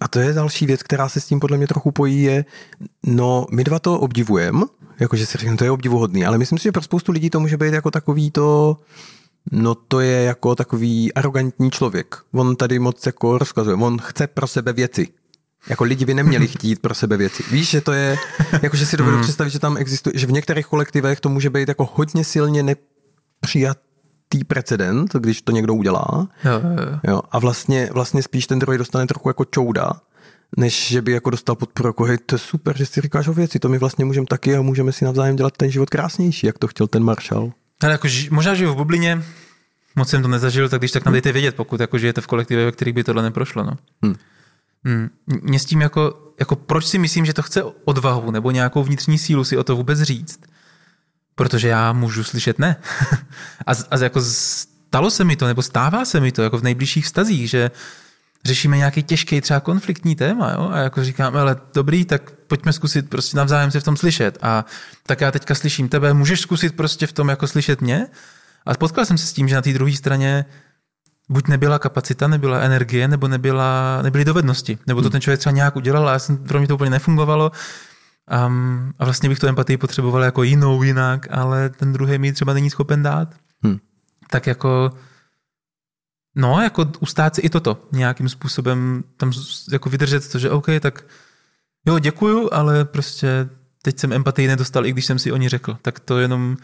[0.00, 2.44] a to je další věc, která se s tím podle mě trochu pojí, je,
[3.06, 4.62] no my dva to obdivujeme,
[5.00, 7.56] jakože si řeknu, to je obdivuhodný, ale myslím si, že pro spoustu lidí to může
[7.56, 8.76] být jako takový to,
[9.52, 12.16] no to je jako takový arrogantní člověk.
[12.32, 15.08] On tady moc jako rozkazuje, on chce pro sebe věci.
[15.68, 17.42] Jako lidi by neměli chtít pro sebe věci.
[17.50, 18.16] Víš, že to je,
[18.62, 19.24] jakože si dovedu hmm.
[19.24, 23.78] představit, že tam existuje, že v některých kolektivech to může být jako hodně silně nepřijat
[24.46, 26.28] precedent, když to někdo udělá.
[26.44, 27.22] Jo, jo, jo.
[27.30, 29.92] A vlastně, vlastně spíš ten druhý dostane trochu jako čouda,
[30.56, 33.32] než že by jako dostal podporu, jako hej, to je super, že si říkáš o
[33.32, 36.58] věci, to my vlastně můžeme taky a můžeme si navzájem dělat ten život krásnější, jak
[36.58, 37.52] to chtěl ten maršal.
[37.82, 39.22] Ale jako, možná žiju v bublině,
[39.96, 42.64] moc jsem to nezažil, tak když tak nám dejte vědět, pokud jako žijete v kolektivě,
[42.64, 43.62] ve kterých by tohle neprošlo.
[43.62, 43.72] No.
[44.02, 44.14] Hmm.
[44.84, 45.08] Hmm.
[45.42, 49.18] Mě s tím jako, jako, proč si myslím, že to chce odvahu nebo nějakou vnitřní
[49.18, 50.40] sílu si o to vůbec říct,
[51.34, 52.76] protože já můžu slyšet ne.
[53.66, 57.04] a, a jako stalo se mi to, nebo stává se mi to jako v nejbližších
[57.04, 57.70] vztazích, že
[58.44, 60.70] řešíme nějaký těžký třeba konfliktní téma jo?
[60.72, 64.64] a jako říkáme, ale dobrý, tak pojďme zkusit prostě navzájem se v tom slyšet a
[65.06, 68.06] tak já teďka slyším tebe, můžeš zkusit prostě v tom jako slyšet mě?
[68.66, 70.44] A potkal jsem se s tím, že na té druhé straně
[71.28, 75.12] buď nebyla kapacita, nebyla energie, nebo nebyla, nebyly dovednosti, nebo to hmm.
[75.12, 77.52] ten člověk třeba nějak udělal a já jsem, pro mě to úplně nefungovalo
[78.46, 82.52] Um, a vlastně bych tu empatii potřeboval jako jinou jinak, ale ten druhý mi třeba
[82.52, 83.34] není schopen dát.
[83.62, 83.78] Hmm.
[84.30, 84.92] Tak jako
[86.34, 89.32] no, jako ustát si i toto nějakým způsobem tam
[89.72, 91.06] jako vydržet to, že OK, tak
[91.86, 93.48] jo, děkuju, ale prostě
[93.82, 95.78] teď jsem empatii nedostal, i když jsem si o ní řekl.
[95.82, 96.56] Tak to jenom,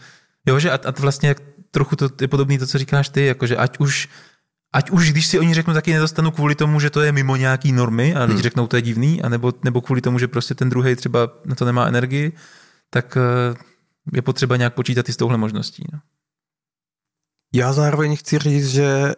[0.47, 1.35] jo, že a, a vlastně
[1.71, 4.09] trochu to je podobný to, co říkáš ty, jakože ať už
[4.73, 7.71] ať už když si oni řeknu, taky nedostanu kvůli tomu, že to je mimo nějaký
[7.71, 8.41] normy a lidi hmm.
[8.41, 11.65] řeknou, to je divný, anebo, nebo kvůli tomu, že prostě ten druhý třeba na to
[11.65, 12.31] nemá energii,
[12.89, 13.55] tak eh,
[14.13, 15.83] je potřeba nějak počítat i s touhle možností.
[15.93, 15.99] No.
[17.53, 19.13] Já zároveň chci říct, že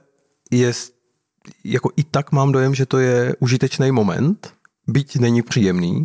[0.51, 0.71] je,
[1.63, 4.53] jako i tak mám dojem, že to je užitečný moment,
[4.87, 6.03] byť není příjemný,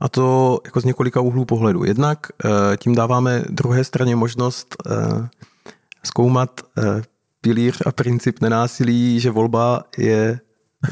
[0.00, 1.84] a to jako z několika úhlů pohledu.
[1.84, 5.28] Jednak eh, tím dáváme druhé straně možnost eh,
[6.04, 6.60] zkoumat
[7.42, 10.40] pilíř a princip nenásilí, že volba je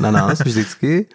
[0.01, 1.07] na nás vždycky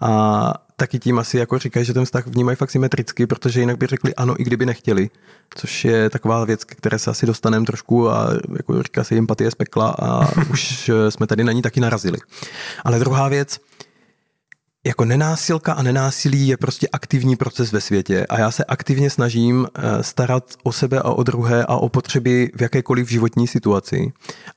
[0.00, 3.86] a taky tím asi jako říkají, že ten vztah vnímají fakt symetricky, protože jinak by
[3.86, 5.10] řekli ano, i kdyby nechtěli,
[5.54, 9.54] což je taková věc, které se asi dostaneme trošku a jako říká se empatie z
[9.54, 12.18] pekla a už jsme tady na ní taky narazili.
[12.84, 13.60] Ale druhá věc,
[14.86, 19.66] jako nenásilka a nenásilí je prostě aktivní proces ve světě a já se aktivně snažím
[19.74, 24.12] eh, starat o sebe a o druhé a o potřeby v jakékoliv životní situaci.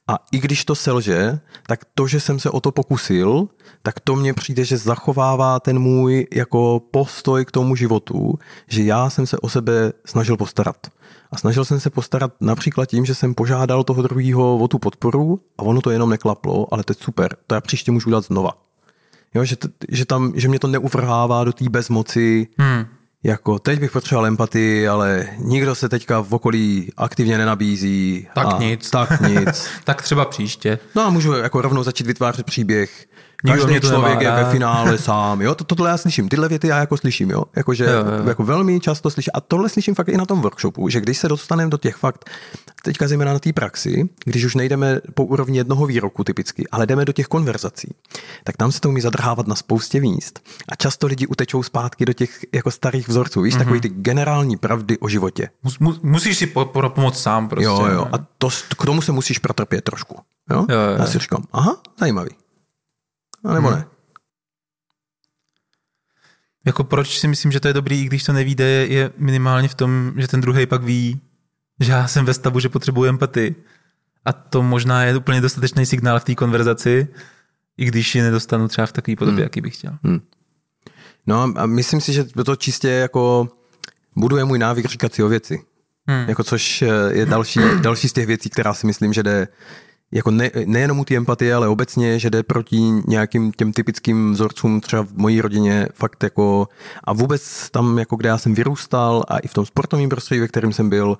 [0.07, 3.47] A i když to selže, tak to, že jsem se o to pokusil,
[3.81, 9.09] tak to mně přijde, že zachovává ten můj jako postoj k tomu životu, že já
[9.09, 10.87] jsem se o sebe snažil postarat.
[11.31, 15.39] A snažil jsem se postarat například tím, že jsem požádal toho druhého o tu podporu
[15.57, 18.63] a ono to jenom neklaplo, ale to je super, to já příště můžu udělat znova.
[19.33, 22.85] Jo, že, t, že, tam, že mě to neuvrhává do té bezmoci, hmm.
[23.23, 28.27] jako teď bych potřeboval empatii, ale nikdo se teďka v okolí aktivně nenabízí.
[28.35, 28.89] Tak a, nic.
[28.89, 29.67] Tak nic.
[29.83, 30.79] tak třeba příště.
[30.95, 33.07] No a můžu jako rovnou začít vytvářet příběh,
[33.43, 36.79] Nikdo Každý člověk je ve finále sám, jo, to, tohle já slyším, tyhle věty já
[36.79, 38.27] jako slyším, jo, jakože jo, jo.
[38.27, 41.27] jako velmi často slyším, a tohle slyším fakt i na tom workshopu, že když se
[41.27, 42.29] dostaneme do těch fakt,
[42.83, 47.05] teďka zejména na té praxi, když už nejdeme po úrovni jednoho výroku typicky, ale jdeme
[47.05, 47.95] do těch konverzací,
[48.43, 52.13] tak tam se to umí zadrhávat na spoustě míst a často lidi utečou zpátky do
[52.13, 53.57] těch jako starých vzorců, víš, mm-hmm.
[53.57, 55.49] takový ty generální pravdy o životě.
[55.63, 57.65] Mus, musíš si po, po, pomoct sám prostě.
[57.65, 60.19] Jo, jo, a to, k tomu se musíš protrpět trošku.
[60.51, 60.65] Jo?
[60.69, 60.95] Jo, jo.
[60.99, 62.29] Já si říkám, aha, zajímavý.
[63.43, 63.77] A nebo hmm.
[63.77, 63.85] ne?
[66.65, 69.75] Jako proč si myslím, že to je dobrý, i když to nevíde, je minimálně v
[69.75, 71.21] tom, že ten druhý pak ví,
[71.79, 73.55] že já jsem ve stavu, že potřebuji empatii.
[74.25, 77.07] A to možná je úplně dostatečný signál v té konverzaci,
[77.77, 79.43] i když ji nedostanu třeba v takové podobě, hmm.
[79.43, 79.97] jaký bych chtěl.
[80.03, 80.19] Hmm.
[81.27, 83.49] No a myslím si, že to čistě jako
[84.15, 85.63] buduje můj návyk říkat si o věci.
[86.07, 86.29] Hmm.
[86.29, 89.47] Jako což je další, další z těch věcí, která si myslím, že jde
[90.13, 94.81] jako ne, nejenom u té empatie, ale obecně, že jde proti nějakým těm typickým vzorcům
[94.81, 96.67] třeba v mojí rodině fakt jako
[97.03, 100.47] a vůbec tam, jako kde já jsem vyrůstal a i v tom sportovním prostředí, ve
[100.47, 101.17] kterém jsem byl,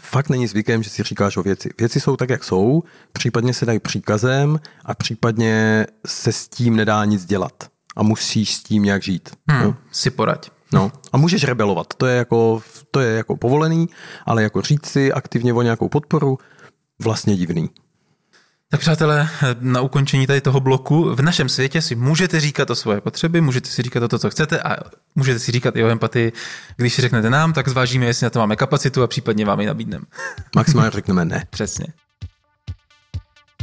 [0.00, 1.70] fakt není zvykem, že si říkáš o věci.
[1.78, 7.04] Věci jsou tak, jak jsou, případně se dají příkazem a případně se s tím nedá
[7.04, 7.52] nic dělat.
[7.96, 9.30] A musíš s tím nějak žít.
[9.50, 9.76] Hmm, no.
[9.90, 10.50] Si poraď.
[10.72, 10.92] No.
[11.12, 13.88] A můžeš rebelovat, to je, jako, to je jako povolený,
[14.26, 16.38] ale jako říct si aktivně o nějakou podporu,
[17.02, 17.70] vlastně divný.
[18.70, 19.28] Tak přátelé,
[19.60, 23.68] na ukončení tady toho bloku, v našem světě si můžete říkat o svoje potřeby, můžete
[23.68, 24.76] si říkat o to, co chcete a
[25.14, 26.32] můžete si říkat i o empatii.
[26.76, 29.66] Když si řeknete nám, tak zvážíme, jestli na to máme kapacitu a případně vám ji
[29.66, 30.04] nabídneme.
[30.56, 31.46] Maximálně řekneme ne.
[31.50, 31.86] Přesně.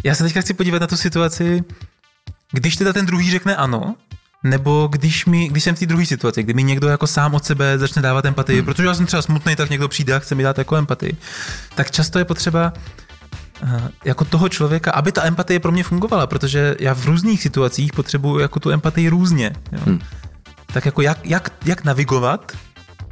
[0.04, 1.64] Já se teďka chci podívat na tu situaci,
[2.52, 3.96] když teda ten druhý řekne ano,
[4.44, 7.46] nebo když, mi, když jsem v té druhé situaci, kdy mi někdo jako sám od
[7.46, 8.66] sebe začne dávat empatii, hmm.
[8.66, 11.18] protože já jsem třeba smutný, tak někdo přijde a chce mi dát jako empatii,
[11.76, 12.74] tak často je potřeba
[14.06, 18.40] jako toho člověka, aby ta empatie pro mě fungovala, protože já v různých situacích potřebuju
[18.40, 19.52] jako tu empatii různě.
[19.72, 19.80] Jo.
[19.86, 20.00] Hmm.
[20.74, 22.52] Tak jako jak, jak, jak navigovat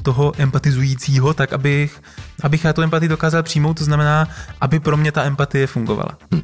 [0.03, 2.01] toho empatizujícího, tak abych,
[2.43, 4.27] abych já tu empatii dokázal přijmout, to znamená,
[4.61, 6.17] aby pro mě ta empatie fungovala.
[6.31, 6.41] Hmm.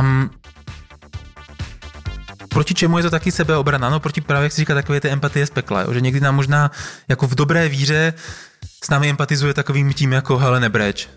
[0.00, 0.30] Um,
[2.48, 3.90] proti čemu je to taky sebeobrana?
[3.90, 5.92] No proti právě, jak si říká, takové ty empatie z pekla, jo?
[5.92, 6.70] že někdy nám možná
[7.08, 8.14] jako v dobré víře
[8.84, 11.08] s námi empatizuje takovým tím jako hele nebreč,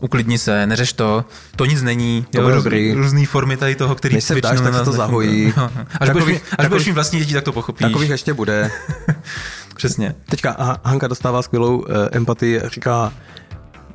[0.00, 1.24] uklidni se, neřeš to,
[1.56, 2.26] to nic není.
[2.30, 2.92] To jo, dobrý.
[2.92, 5.52] Různé formy tady toho, který Než se ptáš, tak se to zahojí.
[5.56, 5.70] No.
[6.00, 7.86] Až, takový, budeš, až budeš mít vlastní děti, tak to pochopíš.
[7.86, 8.70] Takových ještě bude.
[9.76, 10.14] Přesně.
[10.28, 13.12] Teďka Hanka dostává skvělou uh, empatii a říká,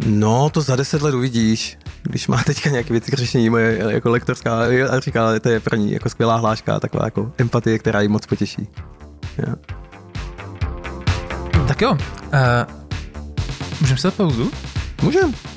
[0.05, 4.09] no to za deset let uvidíš, když má teďka nějaké věci k řešení, moje jako
[4.09, 8.07] lektorská a říká, to je pro ní jako skvělá hláška, taková jako empatie, která jí
[8.07, 8.67] moc potěší.
[9.47, 9.55] Jo.
[11.67, 11.99] Tak jo, uh,
[13.81, 14.51] můžeme se dát pauzu?
[15.01, 15.54] Můžeme.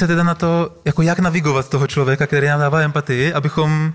[0.00, 3.92] Se teda na to, jako jak navigovat toho člověka, který nám dává empatii, abychom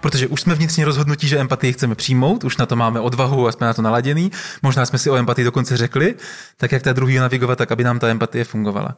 [0.00, 3.52] protože už jsme vnitřně rozhodnutí, že empatii chceme přijmout, už na to máme odvahu a
[3.52, 6.14] jsme na to naladěný, možná jsme si o empatii dokonce řekli,
[6.56, 8.96] tak jak ta druhý navigovat, tak aby nám ta empatie fungovala.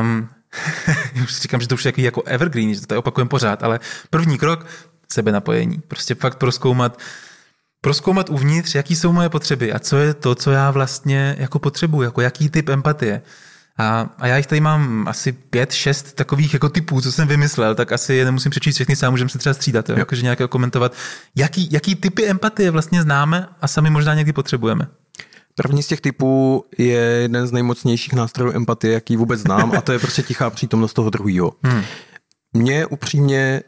[0.00, 0.28] Um,
[1.24, 4.38] už říkám, že to už je jako evergreen, že to tady opakujeme pořád, ale první
[4.38, 4.66] krok,
[5.12, 5.78] sebenapojení.
[5.88, 6.98] Prostě fakt proskoumat,
[7.80, 12.02] proskoumat uvnitř, jaký jsou moje potřeby a co je to, co já vlastně jako potřebuji,
[12.02, 13.22] jako jaký typ empatie.
[13.78, 17.74] A, a já jich tady mám asi pět, šest takových jako typů, co jsem vymyslel,
[17.74, 19.96] tak asi je nemusím přečíst všechny sám, můžeme se třeba střídat, jo?
[19.98, 20.94] jakože nějaké komentovat,
[21.36, 24.86] jaký, jaký typy empatie vlastně známe a sami možná někdy potřebujeme.
[25.54, 29.92] První z těch typů je jeden z nejmocnějších nástrojů empatie, jaký vůbec znám, a to
[29.92, 31.52] je prostě tichá přítomnost toho druhého.
[31.62, 31.82] Hmm.
[32.54, 33.62] Mně upřímně,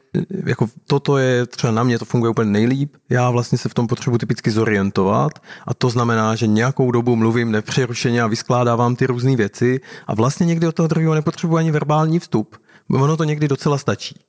[0.47, 2.97] jako toto je třeba na mě, to funguje úplně nejlíp.
[3.09, 5.33] Já vlastně se v tom potřebuji typicky zorientovat
[5.67, 10.47] a to znamená, že nějakou dobu mluvím nepřerušeně a vyskládávám ty různé věci a vlastně
[10.47, 12.57] někdy od toho druhého nepotřebuji ani verbální vstup.
[12.91, 14.21] Ono to někdy docela stačí.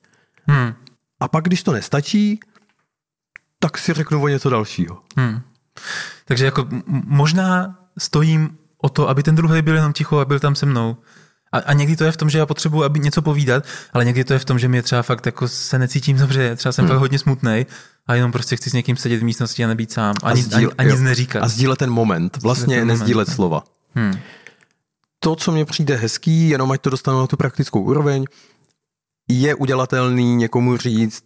[0.47, 0.73] Hmm.
[1.19, 2.39] A pak, když to nestačí,
[3.59, 5.01] tak si řeknu o něco dalšího.
[5.17, 5.41] Hmm.
[6.25, 6.67] Takže jako
[7.05, 10.97] možná stojím o to, aby ten druhý byl jenom ticho a byl tam se mnou
[11.55, 13.63] A, a někdy to je v tom, že já potřebuji, aby něco povídat,
[13.93, 16.71] ale někdy to je v tom, že mě třeba fakt jako se necítím dobře, třeba
[16.71, 16.91] jsem hmm.
[16.91, 17.65] fakt hodně smutný
[18.07, 20.15] a jenom prostě chci s někým sedět v místnosti a nebýt sám.
[20.23, 21.43] Ani, a, sdíl, ani, ani nic neříkat.
[21.43, 23.35] A sdílet ten moment, vlastně ten nezdílet moment.
[23.35, 23.63] slova.
[23.95, 24.13] Hmm.
[25.19, 28.25] To, co mně přijde hezký, jenom ať to dostanu na tu praktickou úroveň,
[29.29, 31.23] je udělatelný někomu říct,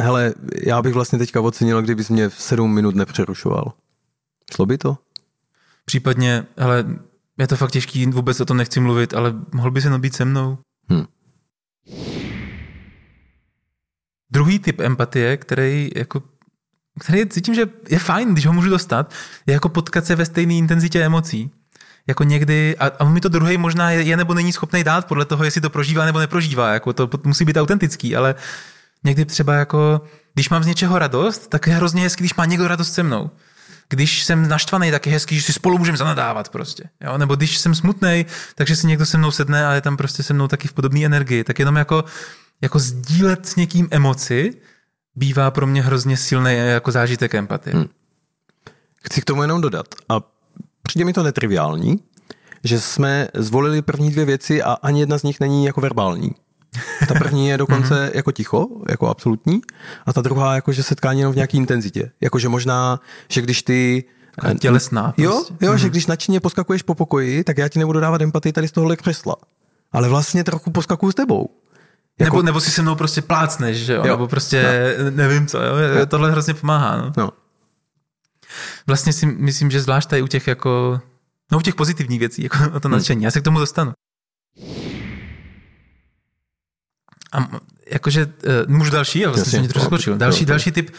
[0.00, 0.34] hele,
[0.66, 3.72] já bych vlastně teďka ocenil, kdybys mě v sedm minut nepřerušoval.
[4.54, 4.98] Šlo by to?
[5.84, 6.84] Případně, hele,
[7.40, 10.24] je to fakt těžký, vůbec o tom nechci mluvit, ale mohl by se být se
[10.24, 10.58] mnou.
[10.88, 11.04] Hmm.
[14.32, 16.22] Druhý typ empatie, který jako
[17.00, 19.14] který cítím, že je fajn, když ho můžu dostat,
[19.46, 21.50] je jako potkat se ve stejné intenzitě emocí.
[22.06, 25.24] Jako někdy, a, a mi to druhý možná je, je nebo není schopný dát podle
[25.24, 28.34] toho, jestli to prožívá nebo neprožívá, jako to musí být autentický, ale
[29.04, 30.00] někdy třeba jako,
[30.34, 33.30] když mám z něčeho radost, tak je hrozně hezký, když má někdo radost se mnou
[33.90, 36.84] když jsem naštvaný, tak je hezký, že si spolu můžeme zanadávat prostě.
[37.00, 37.18] Jo?
[37.18, 40.34] Nebo když jsem smutný, takže si někdo se mnou sedne a je tam prostě se
[40.34, 41.44] mnou taky v podobné energii.
[41.44, 42.04] Tak jenom jako,
[42.60, 44.54] jako sdílet s někým emoci
[45.14, 47.76] bývá pro mě hrozně silný jako zážitek empatie.
[47.76, 47.86] Hmm.
[49.04, 50.20] Chci k tomu jenom dodat a
[50.82, 52.00] přijde mi to netriviální,
[52.64, 56.30] že jsme zvolili první dvě věci a ani jedna z nich není jako verbální.
[57.08, 58.10] Ta první je dokonce mm-hmm.
[58.14, 59.60] jako ticho, jako absolutní,
[60.06, 62.10] a ta druhá jako, že setkání jenom v nějaké intenzitě.
[62.20, 64.04] Jakože možná, že když ty
[64.58, 65.14] tělesná.
[65.16, 65.66] Jo, prostě.
[65.66, 65.76] jo mm-hmm.
[65.76, 68.96] že když nadšeně poskakuješ po pokoji, tak já ti nebudu dávat empatii tady z tohohle
[68.96, 69.36] křesla.
[69.92, 71.50] Ale vlastně trochu poskakuju s tebou.
[72.18, 72.36] Jako...
[72.36, 74.02] Nebo, nebo si se mnou prostě plácneš, že jo?
[74.04, 74.12] jo.
[74.12, 75.10] Nebo prostě no.
[75.10, 75.74] nevím co, jo?
[75.98, 76.06] No.
[76.06, 77.12] Tohle hrozně pomáhá, no.
[77.16, 77.30] no.
[78.86, 81.00] Vlastně si myslím, že zvlášť tady u těch jako,
[81.52, 82.96] no u těch pozitivních věcí, jako o to hmm.
[82.96, 83.24] nadšení.
[83.24, 83.92] Já se k tomu dostanu.
[87.32, 87.48] A
[87.90, 88.32] jakože, uh,
[88.66, 90.16] můžu další, já vlastně jsem mě trošku skočil.
[90.16, 90.96] Další, další typ, uh,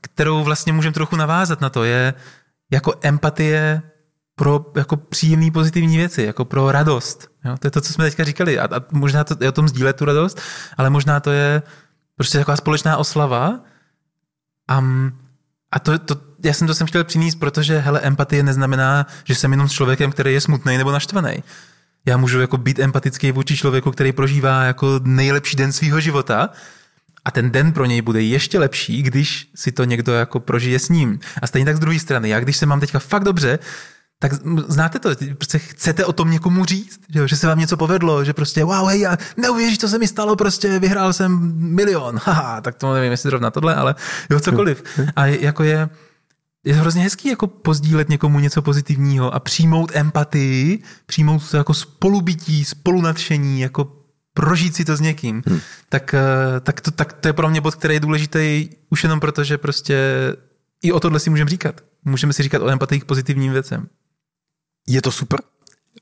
[0.00, 2.14] kterou vlastně můžeme trochu navázat na to, je
[2.70, 3.82] jako empatie
[4.34, 7.28] pro jako příjemné pozitivní věci, jako pro radost.
[7.44, 7.56] Jo?
[7.58, 8.58] To je to, co jsme teďka říkali.
[8.58, 10.40] A, a možná to je o tom sdílet tu radost,
[10.76, 11.62] ale možná to je
[12.16, 13.60] prostě taková společná oslava.
[14.68, 14.84] A,
[15.72, 19.50] a to, to, já jsem to sem chtěl přinést, protože hele, empatie neznamená, že jsem
[19.50, 21.42] jenom s člověkem, který je smutný nebo naštvaný
[22.06, 26.50] já můžu jako být empatický vůči člověku, který prožívá jako nejlepší den svého života
[27.24, 30.88] a ten den pro něj bude ještě lepší, když si to někdo jako prožije s
[30.88, 31.20] ním.
[31.42, 33.58] A stejně tak z druhé strany, já když se mám teďka fakt dobře,
[34.18, 34.32] tak
[34.68, 38.32] znáte to, prostě chcete o tom někomu říct, že, že se vám něco povedlo, že
[38.32, 42.74] prostě wow, hej, já neuvěříš, co se mi stalo, prostě vyhrál jsem milion, haha, tak
[42.74, 43.94] to nevím, jestli zrovna tohle, ale
[44.30, 44.82] jo, cokoliv.
[45.16, 45.88] A jako je,
[46.64, 52.64] je hrozně hezký jako pozdílet někomu něco pozitivního a přijmout empatii, přijmout to jako spolubytí,
[52.64, 53.98] spolunadšení, jako
[54.34, 55.60] prožít si to s někým, hmm.
[55.88, 59.20] tak, eh, tak, to, tak to je pro mě bod, který je důležitý už jenom
[59.20, 59.96] proto, že prostě
[60.82, 61.80] i o tohle si můžeme říkat.
[62.04, 63.88] Můžeme si říkat o empatii k pozitivním věcem.
[64.88, 65.40] Je to super,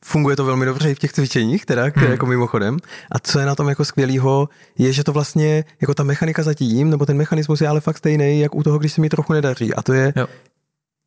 [0.08, 2.12] Funguje to velmi dobře i v těch cvičeních, teda, které hmm.
[2.12, 2.76] jako mimochodem.
[3.10, 6.90] A co je na tom jako skvělýho, je, že to vlastně, jako ta mechanika zatím,
[6.90, 9.74] nebo ten mechanismus je ale fakt stejný, jak u toho, když se mi trochu nedaří.
[9.74, 10.26] A to je, jo.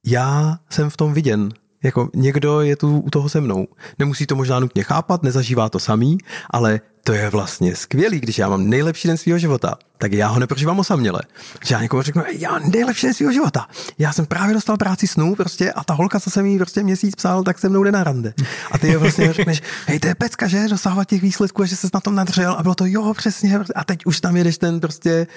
[0.05, 1.49] já jsem v tom viděn.
[1.83, 3.67] Jako někdo je tu u toho se mnou.
[3.99, 6.17] Nemusí to možná nutně chápat, nezažívá to samý,
[6.49, 10.39] ale to je vlastně skvělý, když já mám nejlepší den svého života, tak já ho
[10.39, 11.21] neprožívám osaměle.
[11.65, 13.67] Že já někomu řeknu, já nejlepší den svého života.
[13.97, 17.15] Já jsem právě dostal práci snů prostě a ta holka, co jsem jí prostě měsíc
[17.15, 18.33] psal, tak se mnou jde na rande.
[18.71, 21.75] A ty je vlastně řekneš, hej, to je pecka, že dosahovat těch výsledků a že
[21.75, 23.59] se na tom nadřel a bylo to jo, přesně.
[23.75, 25.27] A teď už tam jedeš ten prostě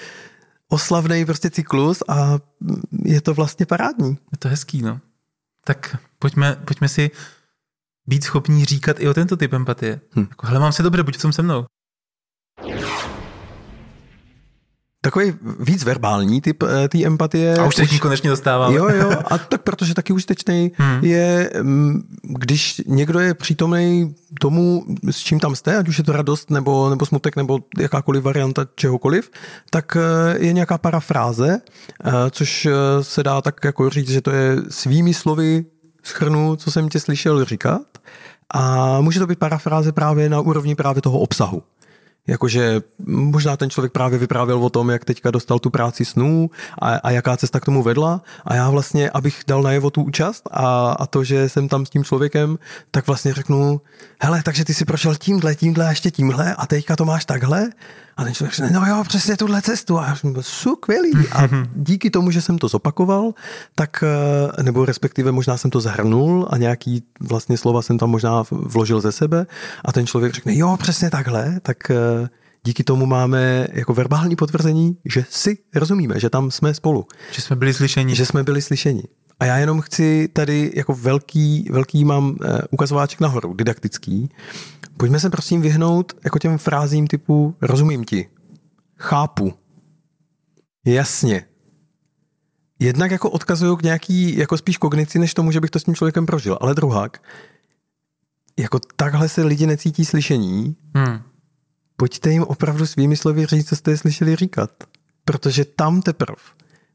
[0.68, 2.38] oslavný prostě cyklus a
[3.04, 4.18] je to vlastně parádní.
[4.32, 5.00] Je to hezký, no.
[5.64, 7.10] Tak pojďme, pojďme si
[8.06, 10.00] být schopní říkat i o tento typ empatie.
[10.16, 10.26] Hm.
[10.30, 11.64] Jako, hele, mám se dobře, buď v tom se mnou.
[15.04, 17.56] Takový víc verbální typ eh, té empatie.
[17.56, 18.00] A už už...
[18.00, 18.76] konečně dostáváme.
[18.76, 21.04] Jo, jo, a tak protože taky užitečný hmm.
[21.04, 26.12] je, mm, když někdo je přítomný tomu, s čím tam jste, ať už je to
[26.12, 29.30] radost nebo, nebo smutek nebo jakákoliv varianta čehokoliv,
[29.70, 31.60] tak eh, je nějaká parafráze,
[32.04, 32.68] eh, což
[33.00, 35.64] se dá tak jako říct, že to je svými slovy
[36.02, 37.82] schrnu, co jsem tě slyšel říkat
[38.54, 41.62] a může to být parafráze právě na úrovni právě toho obsahu.
[42.26, 46.94] Jakože možná ten člověk právě vyprávěl o tom, jak teďka dostal tu práci snů a,
[46.94, 48.22] a jaká cesta k tomu vedla.
[48.44, 51.90] A já vlastně, abych dal najevo tu účast a, a to, že jsem tam s
[51.90, 52.58] tím člověkem,
[52.90, 53.80] tak vlastně řeknu,
[54.20, 57.70] hele, takže ty si prošel tímhle, tímhle a ještě tímhle a teďka to máš takhle.
[58.16, 59.98] A ten člověk řekne, no jo, přesně tuhle cestu.
[59.98, 61.12] A já jsem skvělý.
[61.32, 63.32] A díky tomu, že jsem to zopakoval,
[63.74, 64.04] tak,
[64.58, 69.00] eh, nebo respektive možná jsem to zahrnul a nějaký vlastně slova jsem tam možná vložil
[69.00, 69.46] ze sebe
[69.84, 71.96] a ten člověk řekne, jo, přesně takhle, tak eh,
[72.64, 77.06] díky tomu máme jako verbální potvrzení, že si rozumíme, že tam jsme spolu.
[77.32, 78.14] Že jsme byli slyšeni.
[78.14, 79.02] Že jsme byli slyšeni.
[79.40, 84.28] A já jenom chci tady jako velký, velký mám eh, ukazováček nahoru, didaktický.
[84.96, 88.28] Pojďme se prosím vyhnout jako těm frázím typu rozumím ti,
[88.98, 89.54] chápu,
[90.86, 91.44] jasně.
[92.78, 95.94] Jednak jako odkazuju k nějaký jako spíš kognici, než tomu, že bych to s tím
[95.94, 96.58] člověkem prožil.
[96.60, 97.22] Ale druhák,
[98.58, 101.22] jako takhle se lidi necítí slyšení, hmm.
[102.02, 104.70] Pojďte jim opravdu svými slovy říct, co jste je slyšeli říkat.
[105.24, 106.42] Protože tam teprve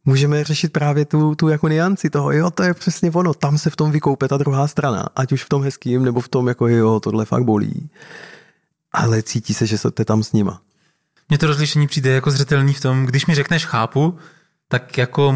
[0.05, 3.69] můžeme řešit právě tu, tu jako nianci toho, jo, to je přesně ono, tam se
[3.69, 6.67] v tom vykoupe ta druhá strana, ať už v tom hezkým, nebo v tom jako
[6.67, 7.89] jo, tohle fakt bolí.
[8.93, 10.61] Ale cítí se, že jste tam s nima.
[11.29, 14.17] Mně to rozlišení přijde jako zřetelný v tom, když mi řekneš chápu,
[14.67, 15.35] tak jako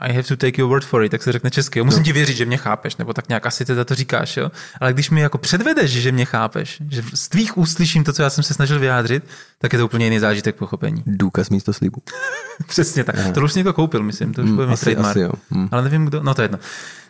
[0.00, 1.78] I have to take your word for it, tak se řekne česky.
[1.78, 2.04] Jo, musím no.
[2.04, 4.50] ti věřit, že mě chápeš, nebo tak nějak asi teda to říkáš, jo.
[4.80, 8.22] Ale když mi jako předvedeš, že mě chápeš, že z tvých úst slyším to, co
[8.22, 9.24] já jsem se snažil vyjádřit,
[9.58, 11.02] tak je to úplně jiný zážitek pochopení.
[11.06, 12.02] Důkaz místo slibu.
[12.66, 13.18] Přesně tak.
[13.18, 13.32] Aha.
[13.32, 14.96] To už někdo koupil, myslím, to už mm, bude asi.
[14.96, 15.32] Asi jo.
[15.50, 15.68] Mm.
[15.70, 16.58] Ale nevím kdo, no to je jedno.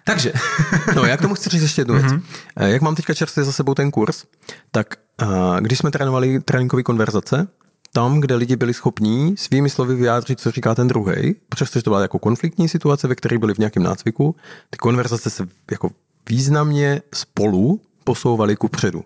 [0.04, 0.32] Takže.
[0.96, 2.06] no, já k tomu chci říct ještě jednu věc.
[2.06, 2.22] Mm-hmm.
[2.66, 4.24] Jak mám teďka čerstvě za sebou ten kurz,
[4.70, 7.48] tak uh, když jsme trénovali tréninkové konverzace,
[7.92, 12.02] tam, kde lidi byli schopní svými slovy vyjádřit, co říká ten druhý, přestože to byla
[12.02, 14.36] jako konfliktní situace, ve které byli v nějakém nácviku,
[14.70, 15.90] ty konverzace se jako
[16.28, 19.04] významně spolu posouvaly ku předu.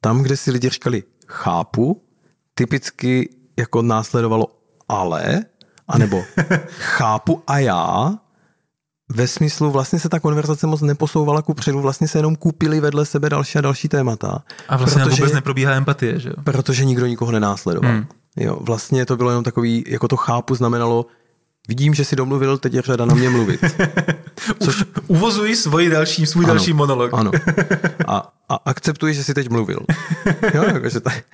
[0.00, 2.02] Tam, kde si lidi říkali chápu,
[2.54, 4.46] typicky jako následovalo
[4.88, 5.44] ale,
[5.88, 6.24] anebo
[6.68, 8.18] chápu a já,
[9.08, 13.06] ve smyslu vlastně se ta konverzace moc neposouvala ku předu, vlastně se jenom kupili vedle
[13.06, 14.38] sebe další a další témata.
[14.68, 16.34] A vlastně protože, vůbec neprobíhá empatie, že jo?
[16.44, 17.90] Protože nikdo nikoho nenásledoval.
[17.90, 18.06] Hmm.
[18.36, 21.06] Jo, vlastně to bylo jenom takový, jako to chápu znamenalo,
[21.68, 23.60] vidím, že si domluvil, teď je řada na mě mluvit.
[24.62, 24.84] Což...
[25.06, 27.10] Uvozuji svůj další, svůj ano, další monolog.
[27.14, 27.30] ano.
[28.06, 29.78] A, a akceptuji, že si teď mluvil.
[30.54, 31.24] Jo, jakože tak.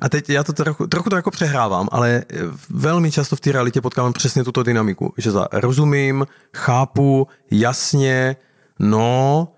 [0.00, 2.24] A teď já to trochu, trochu to jako přehrávám, ale
[2.70, 8.36] velmi často v té realitě potkávám přesně tuto dynamiku, že za rozumím, chápu, jasně,
[8.78, 9.48] no,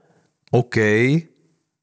[0.51, 0.77] OK,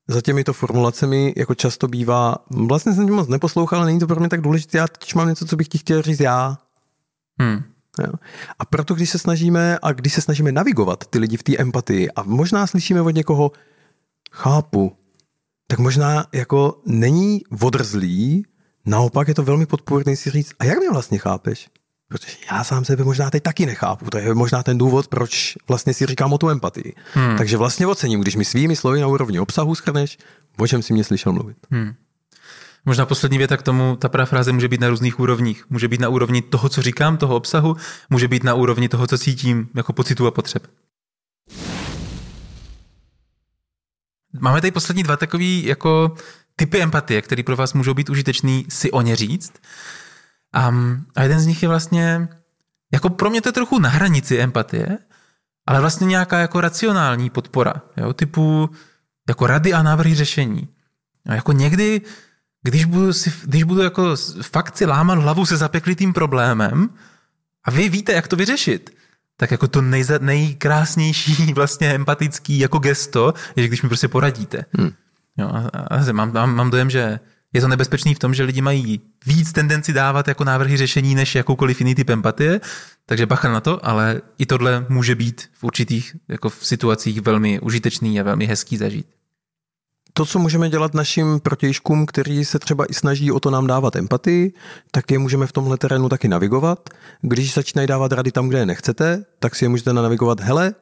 [0.08, 4.20] za těmito formulacemi jako často bývá, vlastně jsem tě moc neposlouchal, ale není to pro
[4.20, 6.58] mě tak důležité, já teď mám něco, co bych ti chtěl říct já.
[7.40, 7.64] Hmm.
[8.00, 8.14] Jo.
[8.60, 12.12] A proto, když se snažíme a když se snažíme navigovat ty lidi v té empatii
[12.12, 13.52] a možná slyšíme od někoho,
[14.32, 14.98] chápu,
[15.68, 18.46] tak možná jako není odrzlý,
[18.86, 21.68] naopak je to velmi podpůrný si říct, a jak mě vlastně chápeš?
[22.08, 24.10] Protože já sám sebe možná teď taky nechápu.
[24.10, 26.94] To je možná ten důvod, proč vlastně si říkám o tu empatii.
[27.14, 27.38] Hmm.
[27.38, 30.18] Takže vlastně ocením, když mi svými slovy na úrovni obsahu schrneš,
[30.58, 31.58] o čem si mě slyšel mluvit.
[31.72, 31.94] Hmm.
[32.86, 35.66] Možná poslední věta k tomu, ta parafráze může být na různých úrovních.
[35.70, 37.76] Může být na úrovni toho, co říkám, toho obsahu,
[38.10, 40.68] může být na úrovni toho, co cítím, jako pocitu a potřeb.
[44.40, 46.16] Máme tady poslední dva takový jako
[46.56, 49.54] typy empatie, které pro vás můžou být užitečný si o ně říct.
[50.70, 52.28] Um, a jeden z nich je vlastně,
[52.94, 54.98] jako pro mě to je trochu na hranici empatie,
[55.68, 58.70] ale vlastně nějaká jako racionální podpora, jo, typu
[59.30, 60.70] jako rady a návrhy řešení.
[61.26, 62.02] A jako někdy,
[62.64, 66.90] když budu, si, když budu jako fakt si lámat hlavu se zapeklitým problémem
[67.64, 68.96] a vy víte, jak to vyřešit,
[69.38, 74.66] tak jako to nejza, nejkrásnější vlastně empatický jako gesto je, že když mi prostě poradíte.
[74.78, 74.92] Hmm.
[75.38, 77.20] Jo, a, a mám, mám, mám dojem, že
[77.54, 81.36] je to nebezpečný v tom, že lidi mají víc tendenci dávat jako návrhy řešení než
[81.36, 82.62] jakoukoliv jiný typ empatie,
[83.06, 87.60] takže bacha na to, ale i tohle může být v určitých jako v situacích velmi
[87.60, 89.08] užitečný a velmi hezký zažít
[90.18, 93.96] to, co můžeme dělat našim protějškům, kteří se třeba i snaží o to nám dávat
[93.96, 94.54] empatii,
[94.92, 96.90] tak je můžeme v tomhle terénu taky navigovat.
[97.22, 100.74] Když začínají dávat rady tam, kde je nechcete, tak si je můžete navigovat, hele,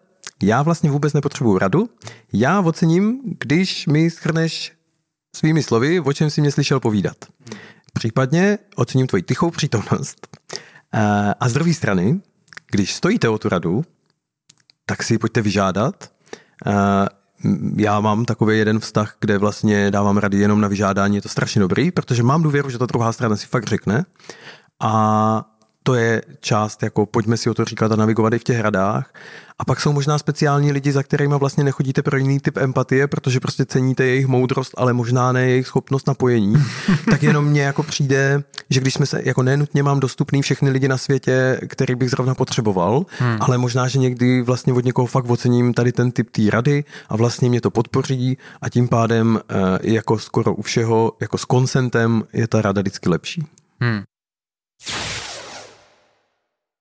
[0.44, 1.90] já vlastně vůbec nepotřebuju radu,
[2.34, 4.74] já ocením, když mi schrneš
[5.36, 7.18] svými slovy, o čem si mě slyšel povídat.
[7.94, 10.28] Případně ocením tvoji tichou přítomnost.
[11.40, 12.22] A z druhé strany,
[12.72, 13.86] když stojíte o tu radu,
[14.86, 16.12] tak si ji pojďte vyžádat
[17.78, 21.62] já mám takový jeden vztah, kde vlastně dávám rady jenom na vyžádání, je to strašně
[21.62, 24.06] dobrý, protože mám důvěru, že ta druhá strana si fakt řekne.
[24.80, 25.46] A
[25.84, 29.14] to je část, jako pojďme si o to říkat a navigovat i v těch radách.
[29.60, 33.40] A pak jsou možná speciální lidi, za kterými vlastně nechodíte pro jiný typ empatie, protože
[33.40, 36.56] prostě ceníte jejich moudrost, ale možná ne jejich schopnost napojení.
[37.10, 40.88] tak jenom mně jako přijde, že když jsme se, jako nenutně mám dostupný všechny lidi
[40.88, 43.38] na světě, který bych zrovna potřeboval, hmm.
[43.40, 47.16] ale možná, že někdy vlastně od někoho fakt ocením tady ten typ té rady a
[47.16, 52.24] vlastně mě to podpoří a tím pádem eh, jako skoro u všeho, jako s konsentem
[52.34, 53.44] je ta rada vždycky lepší.
[53.82, 54.04] Hmm.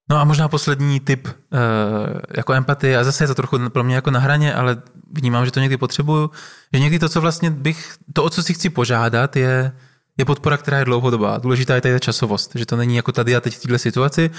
[0.09, 1.33] No a možná poslední typ uh,
[2.35, 4.81] jako empatie, a zase je to trochu pro mě jako na hraně, ale
[5.11, 6.31] vnímám, že to někdy potřebuju,
[6.73, 9.71] že někdy to, co vlastně bych, to, o co si chci požádat, je,
[10.17, 11.37] je podpora, která je dlouhodobá.
[11.37, 14.31] Důležitá je tady ta časovost, že to není jako tady a teď v této situaci,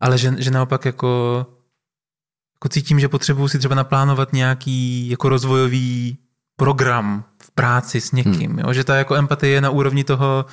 [0.00, 1.46] ale že, že naopak jako
[2.64, 6.18] jako cítím, že potřebuji si třeba naplánovat nějaký jako rozvojový
[6.56, 8.58] program v práci s někým, hmm.
[8.58, 8.72] jo?
[8.72, 10.46] že ta jako empatie je na úrovni toho,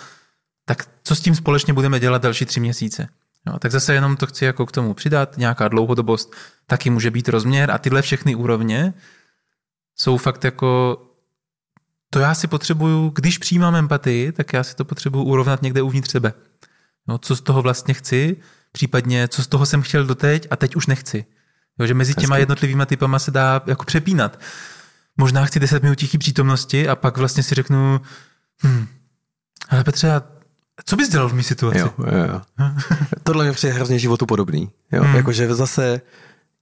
[0.66, 3.08] tak co s tím společně budeme dělat další tři měsíce.
[3.48, 6.36] Jo, tak zase jenom to chci jako k tomu přidat, nějaká dlouhodobost
[6.68, 8.94] taky může být rozměr a tyhle všechny úrovně
[9.96, 11.02] jsou fakt jako
[12.14, 16.12] to já si potřebuju, když přijímám empatii, tak já si to potřebuju urovnat někde uvnitř
[16.12, 16.34] sebe.
[17.08, 18.38] No, co z toho vlastně chci,
[18.72, 21.26] případně co z toho jsem chtěl doteď a teď už nechci.
[21.80, 24.40] Jo, že mezi těma jednotlivými typama se dá jako přepínat.
[25.18, 28.02] Možná chci 10 minut tichý přítomnosti a pak vlastně si řeknu,
[28.64, 28.88] hm,
[29.70, 30.22] ale Petře,
[30.86, 31.80] co bys dělal v mý situaci?
[31.80, 32.42] Jo, jo, jo.
[33.24, 34.70] Tohle mě přijde hrozně životu podobný.
[34.92, 35.04] Jo?
[35.04, 35.16] Hmm.
[35.16, 36.02] Jakože zase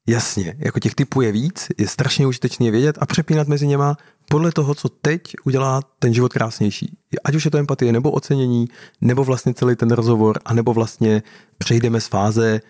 [0.09, 3.97] Jasně, jako těch typů je víc, je strašně užitečný vědět a přepínat mezi něma
[4.29, 6.97] podle toho, co teď udělá ten život krásnější.
[7.23, 8.67] Ať už je to empatie, nebo ocenění,
[9.01, 11.23] nebo vlastně celý ten rozhovor, a nebo vlastně
[11.57, 12.61] přejdeme z fáze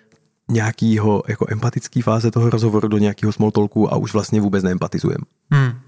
[0.51, 5.23] nějakého jako empatický fáze toho rozhovoru do nějakého small talku a už vlastně vůbec neempatizujeme.
[5.51, 5.78] Hmm.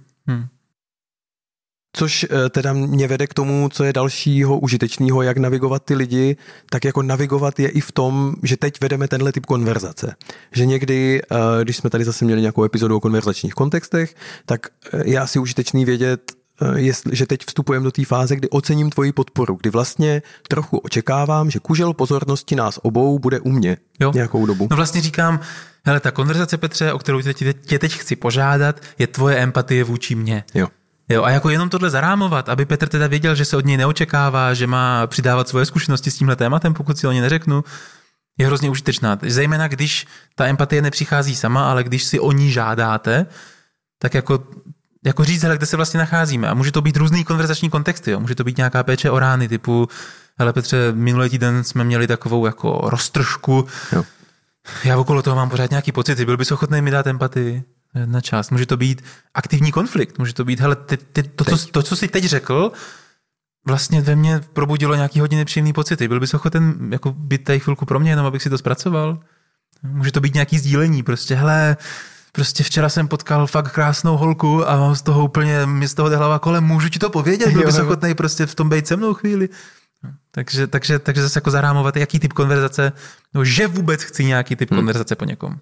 [2.02, 6.38] Což eh, teda mě vede k tomu, co je dalšího užitečného, jak navigovat ty lidi,
[6.70, 10.16] tak jako navigovat je i v tom, že teď vedeme tenhle typ konverzace.
[10.52, 15.10] Že někdy, eh, když jsme tady zase měli nějakou epizodu o konverzačních kontextech, tak eh,
[15.10, 16.32] je asi užitečný vědět,
[16.76, 21.52] jestli, že teď vstupujeme do té fáze, kdy ocením tvoji podporu, kdy vlastně trochu očekávám,
[21.52, 24.12] že kužel pozornosti nás obou bude u mě jo.
[24.16, 24.68] nějakou dobu.
[24.72, 25.39] No vlastně říkám,
[25.86, 30.16] hele, ta konverzace, Petře, o kterou tě, tě teď chci požádat, je tvoje empatie vůči
[30.16, 30.43] mně.
[30.54, 30.68] Jo.
[31.10, 34.54] Jo, a jako jenom tohle zarámovat, aby Petr teda věděl, že se od něj neočekává,
[34.54, 37.64] že má přidávat svoje zkušenosti s tímhle tématem, pokud si o ně neřeknu,
[38.38, 39.20] je hrozně užitečná.
[39.28, 43.26] Zejména když ta empatie nepřichází sama, ale když si o ní žádáte,
[43.99, 44.43] tak jako,
[45.06, 46.49] jako říct, hele, kde se vlastně nacházíme.
[46.49, 48.12] A může to být různý konverzační kontexty.
[48.12, 48.20] Jo.
[48.20, 49.88] Může to být nějaká péče o rány typu,
[50.39, 53.68] hele Petře, minulý týden jsme měli takovou jako roztržku.
[53.91, 54.04] Jo.
[54.84, 56.26] Já okolo toho mám pořád nějaký pocity.
[56.26, 57.64] Byl bys ochotný mi dát empatii?
[57.99, 58.49] Jedna část.
[58.49, 61.95] Může to být aktivní konflikt, může to být, hele, ty, ty, to, co, to, co
[61.95, 62.71] jsi teď řekl,
[63.67, 66.07] vlastně ve mně probudilo nějaký hodně nepříjemný pocity.
[66.07, 69.19] Byl bys ochoten jako být tady chvilku pro mě, jenom abych si to zpracoval?
[69.83, 71.77] Může to být nějaký sdílení, prostě, hele,
[72.31, 76.09] prostě včera jsem potkal fakt krásnou holku a mám z toho úplně, mi z toho
[76.09, 78.95] jde hlava kolem, můžu ti to povědět, byl bys ochotný prostě v tom být se
[78.95, 79.49] mnou chvíli.
[80.31, 82.91] Takže, takže, takže zase jako zarámovat, jaký typ konverzace,
[83.33, 84.77] no, že vůbec chci nějaký typ hmm.
[84.79, 85.59] konverzace po někom.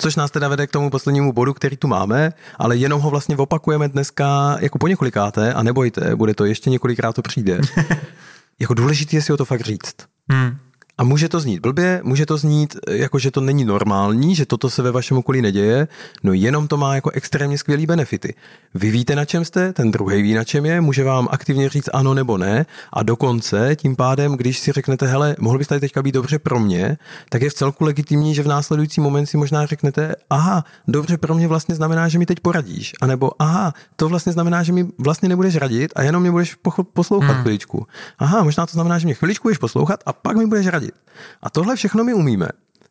[0.00, 3.36] Což nás teda vede k tomu poslednímu bodu, který tu máme, ale jenom ho vlastně
[3.36, 7.60] opakujeme dneska jako po několikáté a nebojte, bude to ještě několikrát to přijde.
[8.58, 9.96] jako důležité je si o to fakt říct.
[10.30, 10.58] Hmm.
[10.98, 14.70] A může to znít blbě, může to znít jako, že to není normální, že toto
[14.70, 15.88] se ve vašem okolí neděje,
[16.22, 18.34] no jenom to má jako extrémně skvělý benefity.
[18.74, 21.88] Vy víte, na čem jste, ten druhý ví, na čem je, může vám aktivně říct
[21.92, 26.02] ano nebo ne a dokonce tím pádem, když si řeknete, hele, mohl byste tady teďka
[26.02, 26.96] být dobře pro mě,
[27.28, 31.34] tak je v celku legitimní, že v následující moment si možná řeknete, aha, dobře pro
[31.34, 35.28] mě vlastně znamená, že mi teď poradíš, anebo aha, to vlastně znamená, že mi vlastně
[35.28, 36.56] nebudeš radit a jenom mě budeš
[36.92, 37.42] poslouchat hmm.
[37.42, 37.86] chviličku.
[38.18, 41.10] Aha, možná to znamená, že mě chviličku budeš poslouchat a pak mi budeš radit nasadit.
[41.42, 42.48] A tohle všechno my umíme.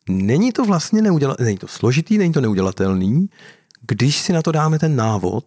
[0.09, 3.29] Není to vlastně neudělat, není to složitý, není to neudělatelný,
[3.87, 5.45] když si na to dáme ten návod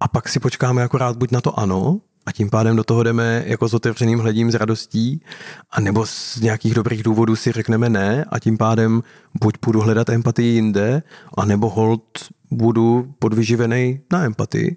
[0.00, 3.44] a pak si počkáme akorát buď na to ano, a tím pádem do toho jdeme
[3.46, 5.22] jako s otevřeným hledím s radostí,
[5.70, 9.02] a nebo z nějakých dobrých důvodů si řekneme ne a tím pádem
[9.42, 11.02] buď půjdu hledat empatii jinde,
[11.36, 12.02] a nebo hold
[12.50, 14.76] budu podvyživený na empatii.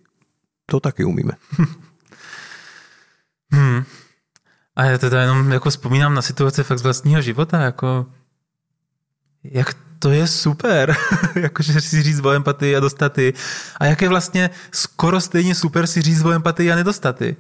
[0.66, 1.32] To taky umíme.
[3.52, 3.84] Hmm.
[4.78, 8.06] A já teda jenom jako vzpomínám na situace fakt z vlastního života, jako
[9.44, 10.96] jak to je super,
[11.36, 13.34] jakože si říct o empatii a dostaty.
[13.78, 17.36] A jak je vlastně skoro stejně super si říct o empatii a nedostaty.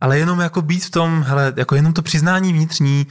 [0.00, 3.06] Ale jenom jako být v tom, hele, jako jenom to přiznání vnitřní,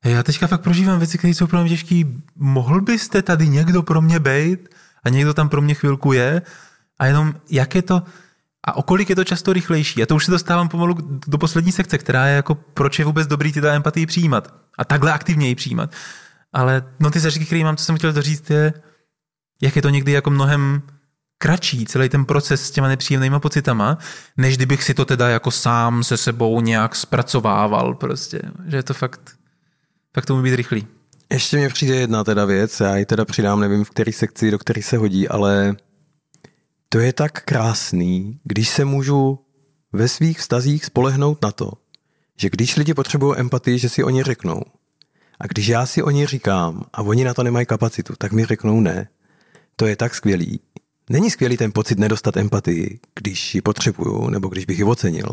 [0.00, 2.02] hej, já teďka fakt prožívám věci, které jsou pro mě těžké.
[2.36, 4.68] Mohl byste tady někdo pro mě bejt
[5.04, 6.42] a někdo tam pro mě chvilku je
[6.98, 8.02] a jenom jak je to,
[8.68, 10.02] a o kolik je to často rychlejší?
[10.02, 10.94] A to už se dostávám pomalu
[11.26, 14.54] do poslední sekce, která je jako, proč je vůbec dobrý ty empatii přijímat.
[14.78, 15.90] A takhle aktivně ji přijímat.
[16.52, 18.72] Ale no ty zaříky, které mám, co jsem chtěl doříct, je,
[19.62, 20.82] jak je to někdy jako mnohem
[21.38, 23.98] kratší, celý ten proces s těma nepříjemnýma pocitama,
[24.36, 28.42] než kdybych si to teda jako sám se sebou nějak zpracovával prostě.
[28.66, 29.36] Že je to fakt,
[30.14, 30.86] fakt to být rychlý.
[31.30, 34.58] Ještě mě přijde jedna teda věc, já ji teda přidám, nevím v který sekci, do
[34.58, 35.76] který se hodí, ale
[36.88, 39.38] to je tak krásný, když se můžu
[39.92, 41.72] ve svých vztazích spolehnout na to,
[42.36, 44.62] že když lidi potřebují empatii, že si oni řeknou.
[45.40, 48.44] A když já si o ně říkám a oni na to nemají kapacitu, tak mi
[48.44, 49.08] řeknou ne.
[49.76, 50.60] To je tak skvělý.
[51.10, 55.28] Není skvělý ten pocit nedostat empatii, když ji potřebuju nebo když bych ji ocenil,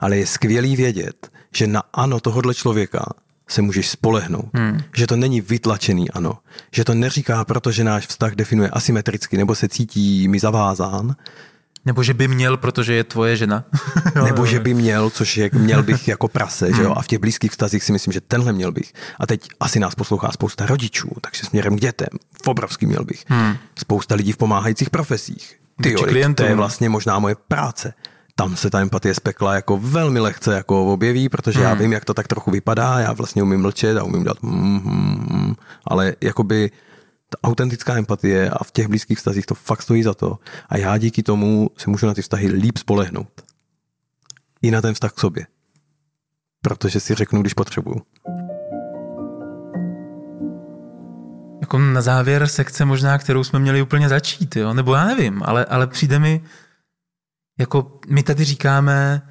[0.00, 3.04] ale je skvělý vědět, že na ano tohohle člověka
[3.48, 4.50] se můžeš spolehnout.
[4.54, 4.80] Hmm.
[4.96, 6.38] Že to není vytlačený ano.
[6.72, 11.16] Že to neříká, protože náš vztah definuje asymetricky nebo se cítí mi zavázán.
[11.84, 13.64] Nebo že by měl, protože je tvoje žena.
[14.24, 16.88] nebo že by měl, což je, měl bych jako prase, že jo?
[16.88, 16.98] Hmm.
[16.98, 18.92] A v těch blízkých vztazích si myslím, že tenhle měl bych.
[19.20, 22.08] A teď asi nás poslouchá spousta rodičů, takže směrem k dětem.
[22.44, 23.24] V obrovský měl bych.
[23.28, 23.56] Hmm.
[23.78, 25.58] Spousta lidí v pomáhajících profesích.
[25.82, 25.94] Ty
[26.34, 27.94] to je vlastně možná moje práce
[28.34, 31.68] tam se ta empatie z pekla jako velmi lehce jako objeví, protože hmm.
[31.68, 34.52] já vím, jak to tak trochu vypadá, já vlastně umím mlčet a umím dát mm,
[34.52, 35.54] mm, mm,
[35.86, 36.70] ale jakoby
[37.28, 40.98] ta autentická empatie a v těch blízkých vztazích to fakt stojí za to a já
[40.98, 43.42] díky tomu se můžu na ty vztahy líp spolehnout.
[44.62, 45.46] I na ten vztah k sobě.
[46.62, 48.02] Protože si řeknu, když potřebuju.
[51.60, 54.74] Jako na závěr sekce možná, kterou jsme měli úplně začít, jo?
[54.74, 56.42] nebo já nevím, ale, ale přijde mi,
[57.62, 59.22] jako my tady říkáme,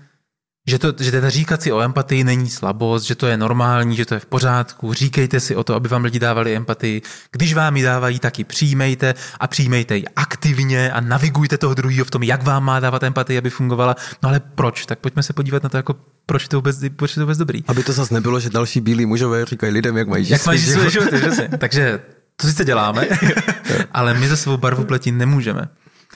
[0.68, 4.06] že, to, že teda říkat si o empatii není slabost, že to je normální, že
[4.06, 7.02] to je v pořádku, říkejte si o to, aby vám lidi dávali empatii.
[7.32, 12.06] Když vám ji dávají, tak ji přijmejte a přijmejte ji aktivně a navigujte toho druhého
[12.06, 13.96] v tom, jak vám má dávat empatii, aby fungovala.
[14.24, 14.86] No ale proč?
[14.86, 17.38] Tak pojďme se podívat na to, jako proč je to vůbec, proč je to vůbec
[17.38, 17.64] dobrý.
[17.68, 20.32] Aby to zase nebylo, že další bílí mužové říkají lidem, jak mají žít.
[20.32, 21.22] Jak mají žít své životy,
[21.58, 22.00] Takže
[22.36, 23.08] to sice děláme,
[23.92, 25.70] ale my za svou barvu pleti nemůžeme.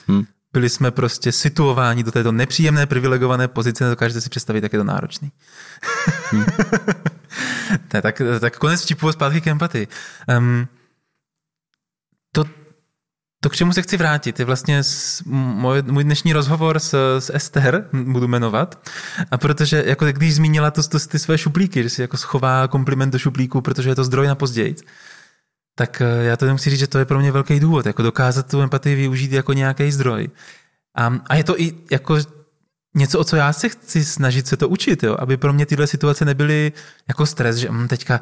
[0.08, 0.26] Hmm
[0.56, 4.84] byli jsme prostě situováni do této nepříjemné privilegované pozice, nedokážete si představit, jak je to
[4.84, 5.32] náročný.
[6.30, 6.44] Hmm.
[7.92, 9.88] ne, tak, tak konec vtipu zpátky k empatii.
[10.38, 10.68] Um,
[12.32, 12.44] to,
[13.40, 14.82] to, k čemu se chci vrátit, je vlastně
[15.26, 18.88] můj, můj dnešní rozhovor s, s Ester, budu jmenovat,
[19.30, 23.12] a protože, jako když zmínila to, to, ty své šuplíky, že si jako schová kompliment
[23.12, 24.76] do šuplíku, protože je to zdroj na později,
[25.78, 28.50] tak eh, já to musím říct, že to je pro mě velký důvod, jako dokázat
[28.50, 30.28] tu empatii využít jako nějaký zdroj.
[30.96, 32.18] A, a je to i jako
[32.94, 35.16] něco, o co já se chci snažit se to učit, jo?
[35.18, 36.72] aby pro mě tyhle situace nebyly
[37.08, 38.20] jako stres, že hm, teďka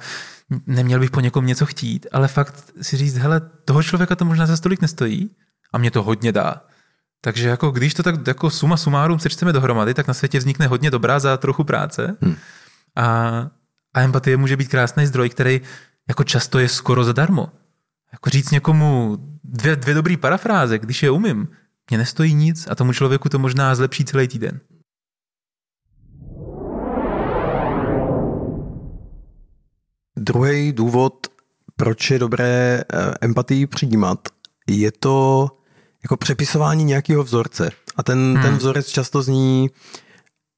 [0.66, 4.46] neměl bych po někom něco chtít, ale fakt si říct, hele, toho člověka to možná
[4.46, 5.30] za stolik nestojí
[5.72, 6.64] a mě to hodně dá.
[7.20, 10.90] Takže jako když to tak jako suma sumárum sečteme dohromady, tak na světě vznikne hodně
[10.90, 12.16] dobrá za trochu práce.
[12.20, 12.36] Hmm.
[12.96, 13.07] A,
[13.94, 15.61] a empatie může být krásný zdroj, který
[16.09, 17.48] jako často je skoro zadarmo.
[18.12, 21.48] Jako říct někomu dvě, dvě dobrý parafráze, když je umím,
[21.90, 24.61] mě nestojí nic a tomu člověku to možná zlepší celý týden.
[30.16, 31.26] Druhý důvod,
[31.76, 34.28] proč je dobré eh, empatii přijímat,
[34.66, 35.48] je to
[36.02, 37.70] jako přepisování nějakého vzorce.
[37.96, 38.42] A ten, hmm.
[38.42, 39.70] ten vzorec často zní,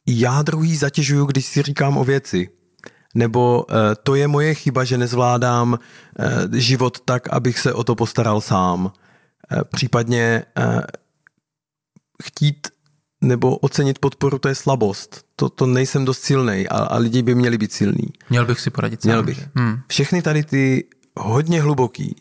[0.09, 2.49] já druhý zatěžuju, když si říkám o věci
[3.17, 5.79] nebo uh, to je moje chyba, že nezvládám uh,
[6.53, 8.85] život tak, abych se o to postaral sám.
[8.85, 10.81] Uh, případně uh,
[12.23, 12.69] chtít
[13.21, 15.25] nebo ocenit podporu, to je slabost.
[15.37, 18.09] To, to nejsem dost silný a, a lidi by měli být silní.
[18.31, 19.11] Měl bych si poradit sám.
[19.11, 19.49] Měl bych.
[19.55, 19.79] Hmm.
[19.89, 20.85] Všechny tady ty
[21.17, 22.17] hodně hluboký,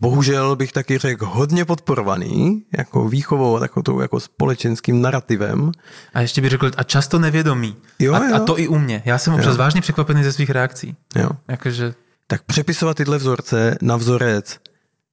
[0.00, 5.72] bohužel bych taky řekl hodně podporovaný, jako výchovou, takovou jako společenským narrativem.
[6.14, 7.76] A ještě bych řekl, a často nevědomý.
[7.98, 8.34] Jo, a, jo.
[8.34, 9.02] a to i u mě.
[9.04, 10.96] Já jsem občas vážně překvapený ze svých reakcí.
[11.16, 11.30] Jo.
[11.48, 11.94] Jakože...
[12.26, 14.58] Tak přepisovat tyhle vzorce na vzorec,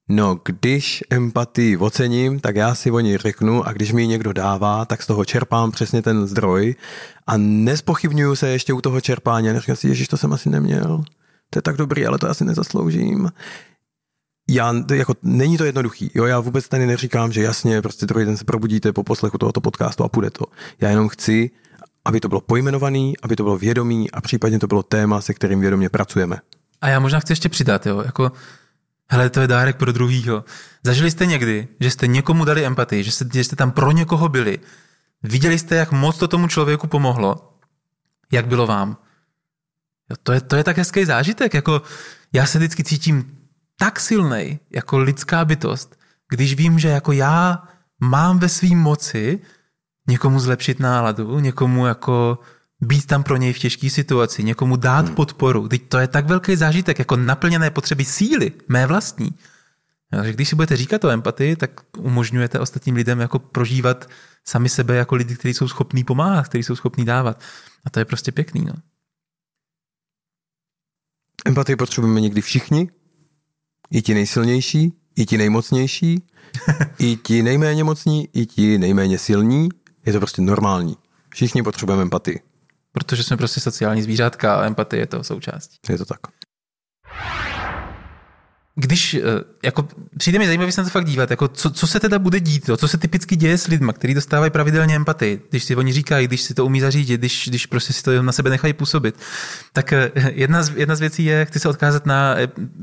[0.09, 4.34] no když empatii ocením, tak já si o ní řeknu a když mi ji někdo
[4.34, 6.76] dává, tak z toho čerpám přesně ten zdroj
[7.28, 11.03] a nespochybnuju se ještě u toho čerpání a neříkám si, ježiš, to jsem asi neměl.
[11.49, 13.30] To je tak dobrý, ale to asi nezasloužím
[14.53, 16.11] já, jako, není to jednoduchý.
[16.13, 19.61] Jo, já vůbec tady neříkám, že jasně, prostě druhý den se probudíte po poslechu tohoto
[19.61, 20.45] podcastu a půjde to.
[20.81, 21.51] Já jenom chci,
[22.05, 25.59] aby to bylo pojmenovaný, aby to bylo vědomý a případně to bylo téma, se kterým
[25.59, 26.37] vědomě pracujeme.
[26.81, 28.31] A já možná chci ještě přidat, jo, jako
[29.09, 30.43] hele, to je dárek pro druhýho.
[30.83, 34.29] Zažili jste někdy, že jste někomu dali empatii, že jste, že jste tam pro někoho
[34.29, 34.59] byli,
[35.23, 37.53] viděli jste, jak moc to tomu člověku pomohlo,
[38.31, 38.97] jak bylo vám.
[40.09, 41.81] Jo, to, je, to je tak hezký zážitek, jako
[42.33, 43.38] já se vždycky cítím
[43.80, 45.99] tak silný jako lidská bytost,
[46.30, 47.63] když vím, že jako já
[47.99, 49.39] mám ve svým moci
[50.07, 52.39] někomu zlepšit náladu, někomu jako
[52.82, 55.15] být tam pro něj v těžké situaci, někomu dát hmm.
[55.15, 55.67] podporu.
[55.67, 59.36] Teď to je tak velký zážitek, jako naplněné potřeby síly, mé vlastní.
[60.11, 64.09] Takže když si budete říkat o empatii, tak umožňujete ostatním lidem jako prožívat
[64.45, 67.41] sami sebe jako lidi, kteří jsou schopní pomáhat, kteří jsou schopní dávat.
[67.86, 68.65] A to je prostě pěkný.
[68.65, 68.73] No.
[71.45, 72.89] Empatii potřebujeme někdy všichni,
[73.91, 76.23] i ti nejsilnější, i ti nejmocnější,
[76.99, 79.69] i ti nejméně mocní, i ti nejméně silní.
[80.05, 80.97] Je to prostě normální.
[81.29, 82.39] Všichni potřebujeme empatii.
[82.91, 85.77] Protože jsme prostě sociální zvířátka a empatie je to součástí.
[85.89, 86.19] Je to tak.
[88.80, 89.21] Když, eh,
[89.63, 92.39] jako, přijde mi zajímavý se na to fakt dívat, jako, co, co se teda bude
[92.39, 92.77] dít, jo?
[92.77, 96.41] co se typicky děje s lidmi, kteří dostávají pravidelně empatii, když si oni říkají, když
[96.41, 99.15] si to umí zařídit, když, když prostě si to na sebe nechají působit.
[99.73, 102.36] Tak eh, jedna z, jedna z věcí je, chci se odkázat na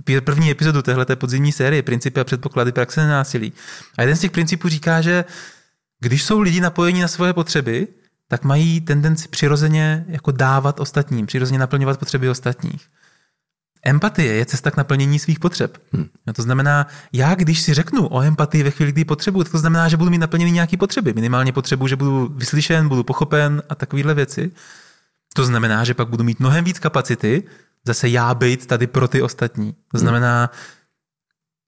[0.09, 3.53] eh, první epizodu téhle podzimní série, principy a předpoklady praxe násilí.
[3.99, 5.25] A jeden z těch principů říká, že
[6.01, 7.89] když jsou lidi napojení na svoje potřeby,
[8.29, 12.87] tak mají tendenci přirozeně jako dávat ostatním, přirozeně naplňovat potřeby ostatních.
[13.87, 15.79] Empatie je cesta k naplnění svých potřeb.
[15.93, 16.09] Hmm.
[16.27, 19.89] No to znamená, já když si řeknu o empatii ve chvíli, kdy potřebuji, to znamená,
[19.89, 21.13] že budu mít naplněný nějaké potřeby.
[21.13, 24.51] Minimálně potřebu, že budu vyslyšen, budu pochopen a takovéhle věci.
[25.35, 27.43] To znamená, že pak budu mít mnohem víc kapacity,
[27.87, 29.73] zase já být tady pro ty ostatní.
[29.73, 30.01] To hmm.
[30.01, 30.51] znamená,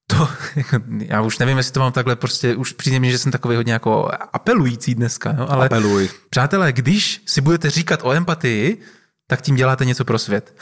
[0.07, 0.29] to,
[0.99, 3.73] já už nevím, jestli to mám takhle, prostě už přijde mi, že jsem takový hodně
[3.73, 6.11] jako apelující dneska, no, ale Apeluj.
[6.31, 8.81] přátelé, když si budete říkat o empatii,
[9.27, 10.55] tak tím děláte něco pro svět.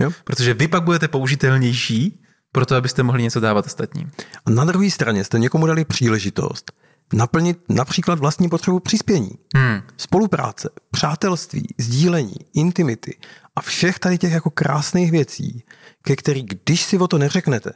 [0.00, 0.10] Jo.
[0.24, 4.10] Protože vy pak budete použitelnější pro to, abyste mohli něco dávat ostatním.
[4.46, 6.72] A na druhé straně jste někomu dali příležitost
[7.12, 9.82] naplnit například vlastní potřebu přispění, hmm.
[9.96, 13.18] spolupráce, přátelství, sdílení, intimity
[13.56, 15.64] a všech tady těch jako krásných věcí,
[16.02, 17.72] ke který, když si o to neřeknete,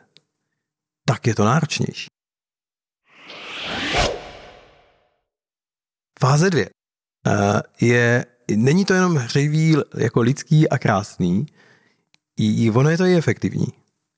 [1.07, 2.07] tak je to náročnější.
[6.21, 6.71] Fáze dvě
[7.27, 11.47] uh, je, není to jenom hřejivý jako lidský a krásný,
[12.51, 13.67] i ono je to i efektivní.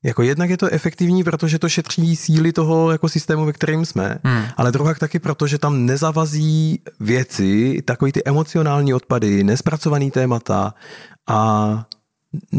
[0.04, 4.18] Jako jednak je to efektivní, protože to šetří síly toho jako systému, ve kterém jsme,
[4.24, 4.44] hmm.
[4.56, 10.74] ale druhá taky proto, že tam nezavazí věci, takový ty emocionální odpady, nespracovaný témata
[11.26, 11.86] a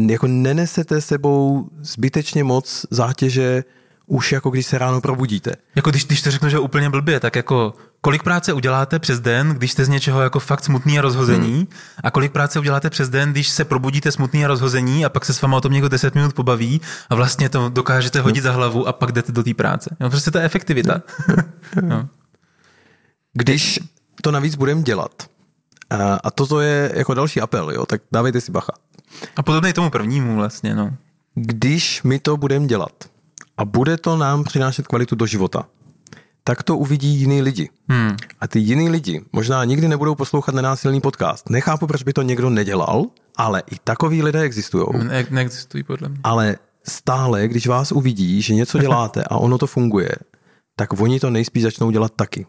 [0.09, 3.63] jako nenesete sebou zbytečně moc zátěže
[4.08, 5.51] už jako když se ráno probudíte.
[5.76, 9.49] Jako když, když to řeknu, že úplně blbě, tak jako kolik práce uděláte přes den,
[9.49, 11.68] když jste z něčeho jako fakt smutný a rozhození hmm.
[12.03, 15.34] a kolik práce uděláte přes den, když se probudíte smutný a rozhození a pak se
[15.34, 18.43] s váma o tom někdo 10 minut pobaví a vlastně to dokážete hodit hmm.
[18.43, 19.95] za hlavu a pak jdete do té práce.
[19.99, 21.01] No, prostě to je efektivita.
[21.82, 22.08] no.
[23.34, 23.80] Když
[24.22, 25.12] to navíc budeme dělat,
[26.24, 28.74] a toto je jako další apel, jo, tak dávejte si bacha.
[29.36, 30.93] A podobně tomu prvnímu vlastně, no.
[31.36, 32.91] Když my to budeme dělat,
[33.58, 35.66] a bude to nám přinášet kvalitu do života,
[36.43, 37.70] tak to uvidí jiný lidi.
[37.89, 38.16] Hmm.
[38.41, 41.49] A ty jiný lidi možná nikdy nebudou poslouchat nenásilný podcast.
[41.49, 44.86] Nechápu, proč by to někdo nedělal, ale i takový lidé existují.
[45.03, 46.20] Ne- neexistují podle mě.
[46.24, 50.10] Ale stále, když vás uvidí, že něco děláte a ono to funguje,
[50.76, 52.45] tak oni to nejspíš začnou dělat taky.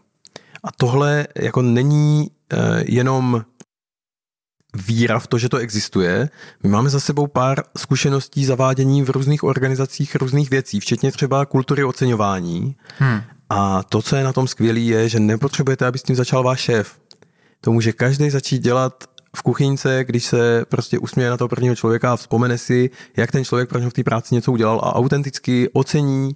[0.63, 3.43] A tohle jako není uh, jenom
[4.75, 6.29] víra v to, že to existuje.
[6.63, 11.83] My máme za sebou pár zkušeností zavádění v různých organizacích různých věcí, včetně třeba kultury
[11.83, 12.75] oceňování.
[12.97, 13.21] Hmm.
[13.49, 16.59] A to, co je na tom skvělé, je, že nepotřebujete, aby s tím začal váš
[16.59, 16.99] šéf.
[17.61, 19.03] To může každý začít dělat
[19.35, 23.45] v kuchyňce, když se prostě usměje na toho prvního člověka a vzpomene si, jak ten
[23.45, 26.33] člověk pro něho v té práci něco udělal a autenticky ocení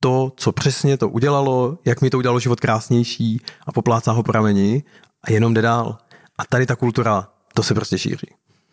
[0.00, 4.32] to, co přesně to udělalo, jak mi to udělalo život krásnější a poplácá ho po
[4.32, 4.82] rameni
[5.22, 5.98] a jenom jde dál.
[6.38, 8.26] A tady ta kultura to se prostě šíří.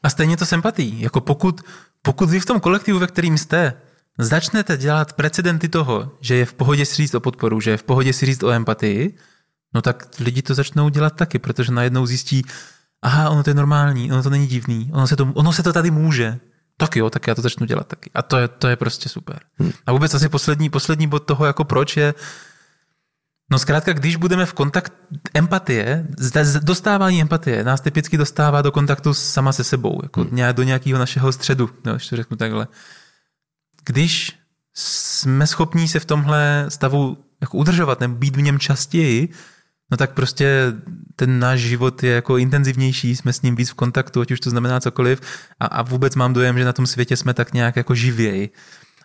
[0.03, 1.01] A stejně to sympatí.
[1.01, 1.61] Jako pokud,
[2.01, 3.73] pokud vy v tom kolektivu, ve kterým jste,
[4.17, 7.83] začnete dělat precedenty toho, že je v pohodě si říct o podporu, že je v
[7.83, 9.17] pohodě si říct o empatii,
[9.73, 12.43] no tak lidi to začnou dělat taky, protože najednou zjistí,
[13.01, 15.73] aha, ono to je normální, ono to není divný, ono se to, ono se to
[15.73, 16.39] tady může.
[16.77, 18.11] Tak jo, tak já to začnu dělat taky.
[18.13, 19.39] A to je, to je prostě super.
[19.59, 19.71] Hmm.
[19.85, 22.13] A vůbec asi poslední, poslední bod toho, jako proč je,
[23.51, 24.93] No zkrátka, když budeme v kontakt
[25.33, 26.07] empatie,
[26.61, 30.39] dostávání empatie nás typicky dostává do kontaktu sama se sebou, jako hmm.
[30.51, 32.67] do nějakého našeho středu, no, to řeknu takhle.
[33.85, 34.39] Když
[34.73, 39.29] jsme schopní se v tomhle stavu jako udržovat nebo být v něm častěji,
[39.91, 40.73] no tak prostě
[41.15, 44.49] ten náš život je jako intenzivnější, jsme s ním víc v kontaktu, ať už to
[44.49, 45.21] znamená cokoliv
[45.59, 48.49] a, a vůbec mám dojem, že na tom světě jsme tak nějak jako živěji.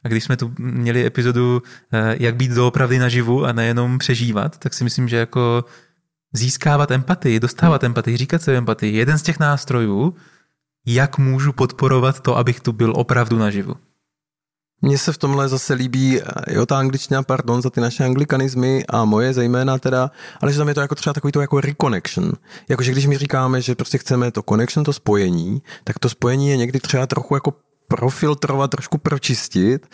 [0.04, 4.74] A když jsme tu měli epizodu, eh, jak být doopravdy naživu a nejenom přežívat, tak
[4.74, 5.64] si myslím, že jako
[6.32, 10.14] získávat empatii, dostávat empatii, říkat se empatii, jeden z těch nástrojů,
[10.86, 13.74] jak můžu podporovat to, abych tu byl opravdu naživu.
[14.84, 16.24] Mně se v tomhle zase líbí, eh,
[16.54, 20.68] jo, ta angličtina, pardon za ty naše anglikanizmy a moje zejména teda, ale že tam
[20.68, 22.32] je to jako třeba takový to jako reconnection.
[22.68, 26.56] Jakože když my říkáme, že prostě chceme to connection, to spojení, tak to spojení je
[26.56, 27.54] někdy třeba trochu jako
[27.88, 29.86] profiltrovat, trošku pročistit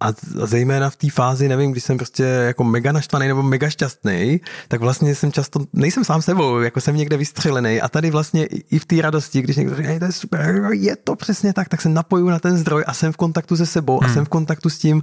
[0.00, 0.12] a
[0.44, 4.80] zejména v té fázi, nevím, když jsem prostě jako mega naštvaný nebo mega šťastný, tak
[4.80, 8.84] vlastně jsem často, nejsem sám sebou, jako jsem někde vystřelený a tady vlastně i v
[8.84, 12.28] té radosti, když někdo říká, to je super, je to přesně tak, tak se napoju
[12.28, 14.10] na ten zdroj a jsem v kontaktu se sebou hmm.
[14.10, 15.02] a jsem v kontaktu s tím,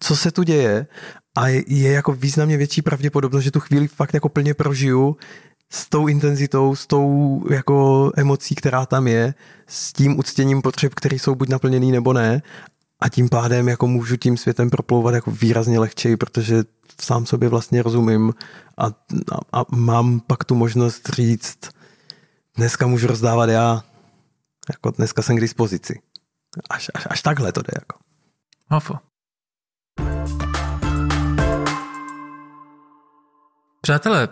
[0.00, 0.86] co se tu děje
[1.36, 5.16] a je jako významně větší pravděpodobnost, že tu chvíli fakt jako plně prožiju,
[5.72, 9.34] s tou intenzitou, s tou jako emocí, která tam je,
[9.66, 12.42] s tím uctěním potřeb, které jsou buď naplněný nebo ne.
[13.00, 16.64] a tím pádem jako můžu tím světem proplouvat jako výrazně lehčej, protože
[17.00, 18.34] sám sobě vlastně rozumím
[18.78, 18.90] a, a,
[19.52, 21.58] a mám pak tu možnost říct,
[22.56, 23.84] dneska můžu rozdávat já,
[24.68, 26.00] jako dneska jsem k dispozici.
[26.70, 27.72] Až, až, až takhle to jde.
[27.74, 27.98] Jako.
[28.68, 28.94] Hofo.
[33.80, 34.28] Přátelé,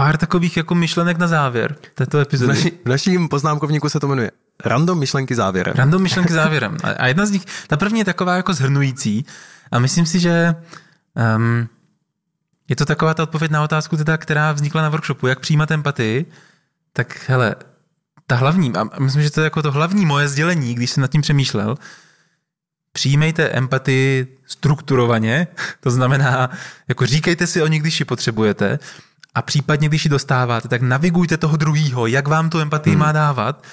[0.00, 2.52] pár takových jako myšlenek na závěr této epizody.
[2.52, 4.30] V, naši, v naším poznámkovníku se to jmenuje
[4.64, 5.74] Random myšlenky závěrem.
[5.76, 6.76] Random myšlenky závěrem.
[6.82, 9.26] A jedna z nich, ta první je taková jako zhrnující
[9.72, 10.54] a myslím si, že
[11.36, 11.68] um,
[12.68, 16.26] je to taková ta odpověď na otázku, teda, která vznikla na workshopu, jak přijímat empatii,
[16.92, 17.54] tak hele,
[18.26, 21.10] ta hlavní, a myslím, že to je jako to hlavní moje sdělení, když jsem nad
[21.10, 21.76] tím přemýšlel,
[22.92, 25.46] přijímejte empatii strukturovaně,
[25.80, 26.50] to znamená,
[26.88, 28.78] jako říkejte si o ní, když ji potřebujete,
[29.34, 33.00] a případně, když ji dostáváte, tak navigujte toho druhýho, jak vám tu empatii hmm.
[33.00, 33.64] má dávat,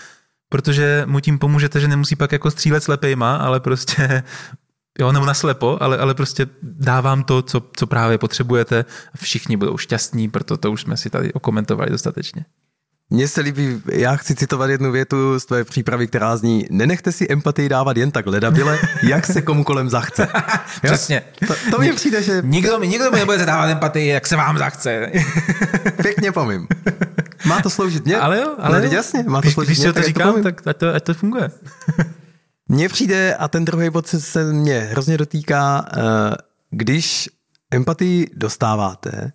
[0.49, 4.23] protože mu tím pomůžete, že nemusí pak jako střílet slepejma, ale prostě
[4.99, 8.85] jo, nebo naslepo, ale, ale prostě dávám to, co, co právě potřebujete
[9.15, 12.45] všichni budou šťastní, proto to už jsme si tady okomentovali dostatečně.
[13.09, 17.27] Mně se líbí, já chci citovat jednu větu z tvé přípravy, která zní, nenechte si
[17.29, 20.27] empatii dávat jen tak ledabile, jak se komu kolem zachce.
[20.83, 21.21] Přesně.
[21.47, 22.41] To, to mi přijde, že...
[22.45, 25.11] Nikdo mi, nikdo mi nebude dávat empatii, jak se vám zachce.
[26.01, 26.67] Pěkně pomím.
[27.45, 28.17] Má to sloužit mě?
[28.17, 28.91] Ale jo, ale jo.
[28.91, 31.13] jasně, má to když, sloužit když mě, to říkám, to tak ať to, ať to
[31.13, 31.51] funguje.
[32.69, 36.01] Mně přijde, a ten druhý bod se, se mě hrozně dotýká, eh,
[36.71, 37.29] když
[37.71, 39.31] empatii dostáváte,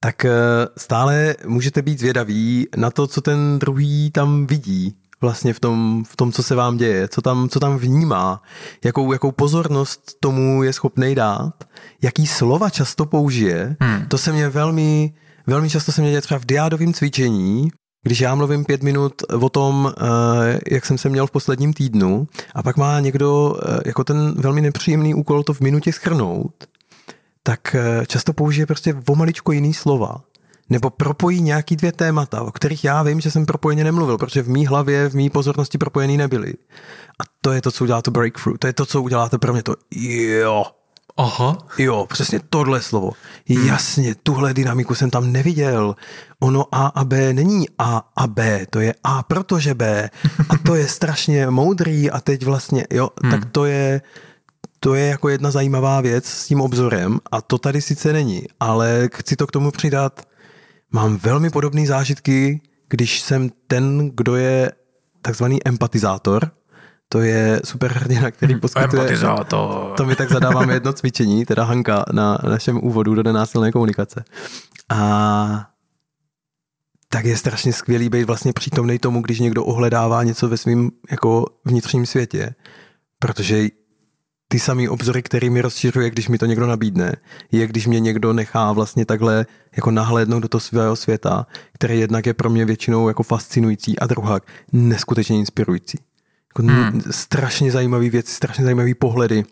[0.00, 0.30] tak eh,
[0.76, 6.16] stále můžete být zvědaví na to, co ten druhý tam vidí vlastně v tom, v
[6.16, 8.42] tom co se vám děje, co tam, co tam vnímá,
[8.84, 11.64] jakou, jakou pozornost tomu je schopný dát,
[12.02, 13.76] jaký slova často použije.
[13.80, 14.06] Hmm.
[14.08, 15.14] To se mě velmi,
[15.46, 17.68] velmi často se mě děje třeba v diádovém cvičení,
[18.02, 22.28] když já mluvím pět minut o tom, eh, jak jsem se měl v posledním týdnu
[22.54, 26.54] a pak má někdo eh, jako ten velmi nepříjemný úkol to v minutě schrnout,
[27.46, 30.20] tak eh, často použije prostě o maličko jiný slova.
[30.70, 34.48] Nebo propojí nějaký dvě témata, o kterých já vím, že jsem propojeně nemluvil, protože v
[34.48, 36.54] mý hlavě, v mý pozornosti propojený nebyly.
[37.20, 38.58] A to je to, co udělá to breakthrough.
[38.58, 40.64] To je to, co uděláte pro mě to jo.
[41.16, 41.58] Aha.
[41.78, 43.10] Jo, přesně tohle slovo.
[43.48, 43.66] Hmm.
[43.66, 45.96] Jasně, tuhle dynamiku jsem tam neviděl.
[46.40, 50.10] Ono A a B není A a B, to je A protože B.
[50.48, 53.30] A to je strašně moudrý a teď vlastně, jo, hmm.
[53.30, 54.00] tak to je,
[54.86, 59.08] to je jako jedna zajímavá věc s tím obzorem a to tady sice není, ale
[59.14, 60.20] chci to k tomu přidat.
[60.92, 64.72] Mám velmi podobné zážitky, když jsem ten, kdo je
[65.22, 66.50] takzvaný empatizátor,
[67.08, 69.02] to je super hrdina, který hmm, poskytuje...
[69.02, 69.94] Empatizátor.
[69.96, 74.24] To my tak zadáváme jedno cvičení, teda Hanka na našem úvodu do nenásilné komunikace.
[74.88, 75.70] A
[77.08, 81.46] tak je strašně skvělý být vlastně přítomný tomu, když někdo ohledává něco ve svém jako
[81.64, 82.54] vnitřním světě.
[83.18, 83.68] Protože
[84.48, 87.16] ty samý obzory, který mi rozšiřuje, když mi to někdo nabídne,
[87.52, 92.26] je, když mě někdo nechá vlastně takhle jako nahlédnout do toho svého světa, který jednak
[92.26, 94.40] je pro mě většinou jako fascinující a druhá
[94.72, 95.98] neskutečně inspirující.
[96.48, 97.02] Jako hmm.
[97.10, 99.44] Strašně zajímavé věci, strašně zajímavé pohledy.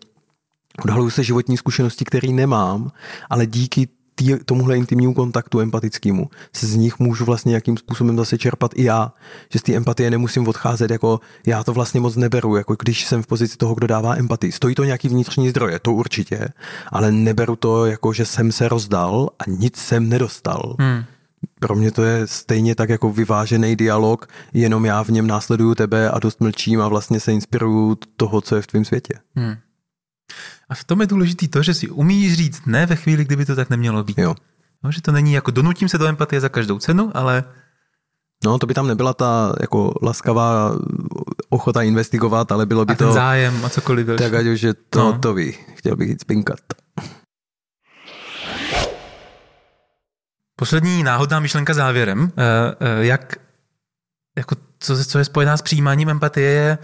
[0.83, 2.91] Odhaluju se životní zkušenosti, které nemám,
[3.29, 8.37] ale díky tý, tomuhle intimnímu kontaktu empatickému se z nich můžu vlastně nějakým způsobem zase
[8.37, 9.13] čerpat i já,
[9.53, 13.23] že z té empatie nemusím odcházet jako já to vlastně moc neberu, jako když jsem
[13.23, 14.51] v pozici toho, kdo dává empatii.
[14.51, 16.47] Stojí to nějaký vnitřní zdroje, to určitě,
[16.91, 20.75] ale neberu to jako, že jsem se rozdal a nic jsem nedostal.
[20.79, 21.03] Hmm.
[21.59, 26.09] Pro mě to je stejně tak jako vyvážený dialog, jenom já v něm následuju tebe
[26.09, 29.13] a dost mlčím a vlastně se inspiruju toho, co je v tvém světě.
[29.35, 29.55] Hmm.
[30.69, 33.55] A v tom je důležitý to, že si umíš říct ne ve chvíli, kdyby to
[33.55, 34.17] tak nemělo být.
[34.17, 34.35] Jo.
[34.83, 37.43] No, že to není jako donutím se do empatie za každou cenu, ale
[38.43, 40.71] No, to by tam nebyla ta jako laskavá
[41.49, 43.13] ochota investigovat, ale bylo by a to...
[43.13, 44.07] zájem a cokoliv.
[44.17, 45.19] Tak ať už je to no.
[45.19, 45.57] to ví.
[45.75, 46.59] Chtěl bych jít spinkat.
[50.55, 52.31] Poslední náhodná myšlenka závěrem.
[52.37, 53.35] Eh, eh, jak,
[54.37, 56.77] jako, co, co je spojená s přijímáním empatie je,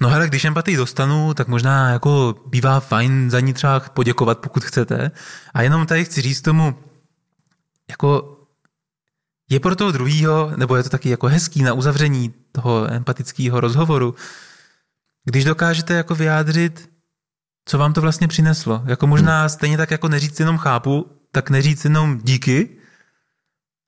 [0.00, 4.64] no hele, když empatii dostanu, tak možná jako bývá fajn za ní třeba poděkovat, pokud
[4.64, 5.10] chcete.
[5.54, 6.74] A jenom tady chci říct tomu,
[7.90, 8.36] jako
[9.50, 14.14] je pro toho druhýho, nebo je to taky jako hezký na uzavření toho empatického rozhovoru,
[15.24, 16.90] když dokážete jako vyjádřit,
[17.64, 18.82] co vám to vlastně přineslo.
[18.86, 22.79] Jako možná stejně tak jako neříct jenom chápu, tak neříct jenom díky,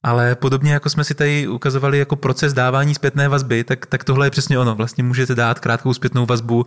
[0.02, 4.26] ale podobně jako jsme si tady ukazovali jako proces dávání zpětné vazby, tak, tak tohle
[4.26, 4.74] je přesně ono.
[4.74, 6.66] Vlastně můžete dát krátkou zpětnou vazbu,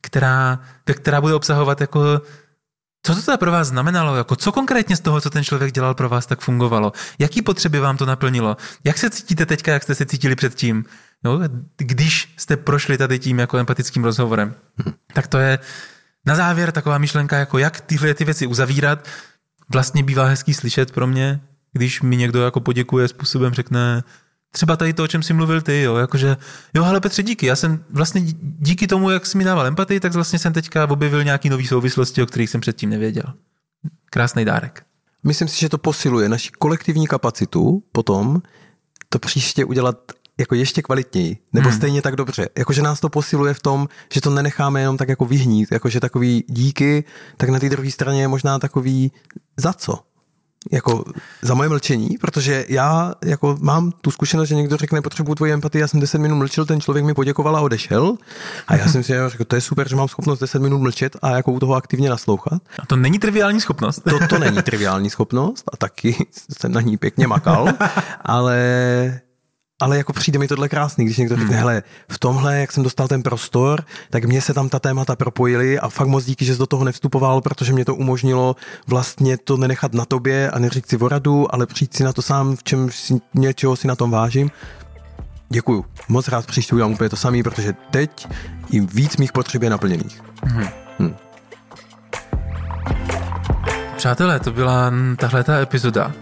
[0.00, 2.20] která, která bude obsahovat jako
[3.02, 4.16] co to teda pro vás znamenalo?
[4.16, 6.92] Jako co konkrétně z toho, co ten člověk dělal pro vás, tak fungovalo?
[7.18, 8.56] Jaký potřeby vám to naplnilo?
[8.84, 10.84] Jak se cítíte teďka, jak jste se cítili předtím?
[11.24, 11.40] No,
[11.76, 14.54] když jste prošli tady tím jako empatickým rozhovorem?
[15.12, 15.58] Tak to je
[16.26, 19.08] na závěr taková myšlenka, jako jak tyhle ty věci uzavírat.
[19.72, 21.40] Vlastně bývá hezký slyšet pro mě,
[21.72, 24.02] když mi někdo jako poděkuje způsobem, řekne,
[24.50, 26.36] třeba tady to, o čem jsi mluvil ty, jo, jakože,
[26.74, 30.12] jo, ale Petře, díky, já jsem vlastně díky tomu, jak jsi mi dával empatii, tak
[30.12, 33.34] vlastně jsem teďka objevil nějaký nový souvislosti, o kterých jsem předtím nevěděl.
[34.10, 34.82] Krásný dárek.
[35.24, 38.42] Myslím si, že to posiluje naši kolektivní kapacitu potom
[39.08, 41.78] to příště udělat jako ještě kvalitněji, nebo hmm.
[41.78, 42.48] stejně tak dobře.
[42.58, 46.44] Jakože nás to posiluje v tom, že to nenecháme jenom tak jako vyhnít, jakože takový
[46.48, 47.04] díky,
[47.36, 49.12] tak na té druhé straně je možná takový
[49.56, 49.98] za co?
[50.72, 51.04] Jako
[51.42, 55.80] za moje mlčení, protože já jako mám tu zkušenost, že někdo řekne, potřebuji tvoji empatii,
[55.80, 58.16] já jsem 10 minut mlčel, ten člověk mi poděkoval a odešel.
[58.68, 61.30] A já jsem si řekl, to je super, že mám schopnost 10 minut mlčet a
[61.30, 62.62] jako u toho aktivně naslouchat.
[62.78, 64.02] A to není triviální schopnost.
[64.10, 66.26] To, to není triviální schopnost a taky
[66.58, 67.68] jsem na ní pěkně makal,
[68.20, 69.20] ale
[69.80, 71.58] ale jako přijde mi tohle krásný, když někdo řekne, hmm.
[71.58, 75.78] hele, v tomhle, jak jsem dostal ten prostor, tak mě se tam ta témata propojily
[75.78, 78.56] a fakt moc díky, že jsi do toho nevstupoval, protože mě to umožnilo
[78.86, 82.56] vlastně to nenechat na tobě a neříct si voradu, ale přijít si na to sám,
[82.56, 84.50] v čem si, něčeho si na tom vážím.
[85.48, 85.84] Děkuju.
[86.08, 88.28] Moc rád příště udělám úplně to samý, protože teď
[88.70, 90.22] jim víc mých potřeb je naplněných.
[90.44, 90.68] Hmm.
[90.98, 91.14] Hmm.
[93.96, 96.12] Přátelé, to byla tahle ta epizoda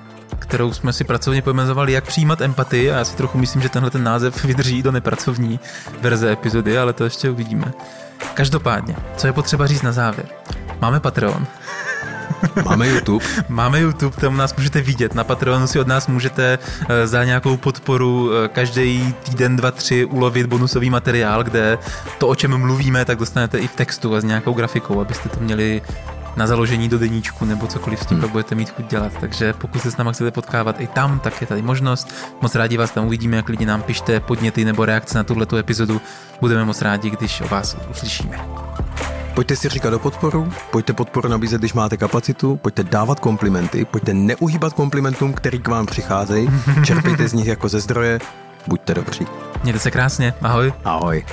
[0.49, 3.91] kterou jsme si pracovně pojmenovali, jak přijímat empatii a já si trochu myslím, že tenhle
[3.91, 5.61] ten název vydrží do nepracovní
[6.01, 7.73] verze epizody, ale to ještě uvidíme.
[8.35, 10.27] Každopádně, co je potřeba říct na závěr?
[10.81, 11.47] Máme Patreon.
[12.65, 13.25] Máme YouTube.
[13.49, 15.15] Máme YouTube, tam nás můžete vidět.
[15.15, 20.05] Na Patreonu si od nás můžete eh, za nějakou podporu eh, každý týden, dva, tři
[20.05, 21.79] ulovit bonusový materiál, kde
[22.19, 25.41] to, o čem mluvíme, tak dostanete i v textu a s nějakou grafikou, abyste to
[25.41, 25.83] měli
[26.39, 28.31] na založení do deníčku nebo cokoliv s tím hmm.
[28.31, 29.13] budete mít chuť dělat.
[29.21, 32.15] Takže pokud se s náma chcete potkávat i tam, tak je tady možnost.
[32.41, 36.01] Moc rádi vás tam uvidíme, jak lidi nám pište podněty nebo reakce na tuhletu epizodu.
[36.41, 38.39] Budeme moc rádi, když o vás uslyšíme.
[39.35, 44.15] Pojďte si říkat do podporu, pojďte podporu nabízet, když máte kapacitu, pojďte dávat komplimenty, pojďte
[44.15, 46.51] neuhýbat komplimentům, který k vám přicházejí,
[46.85, 48.19] čerpejte z nich jako ze zdroje,
[48.67, 49.27] buďte dobří.
[49.63, 50.73] Mějte se krásně, ahoj.
[50.85, 51.25] Ahoj.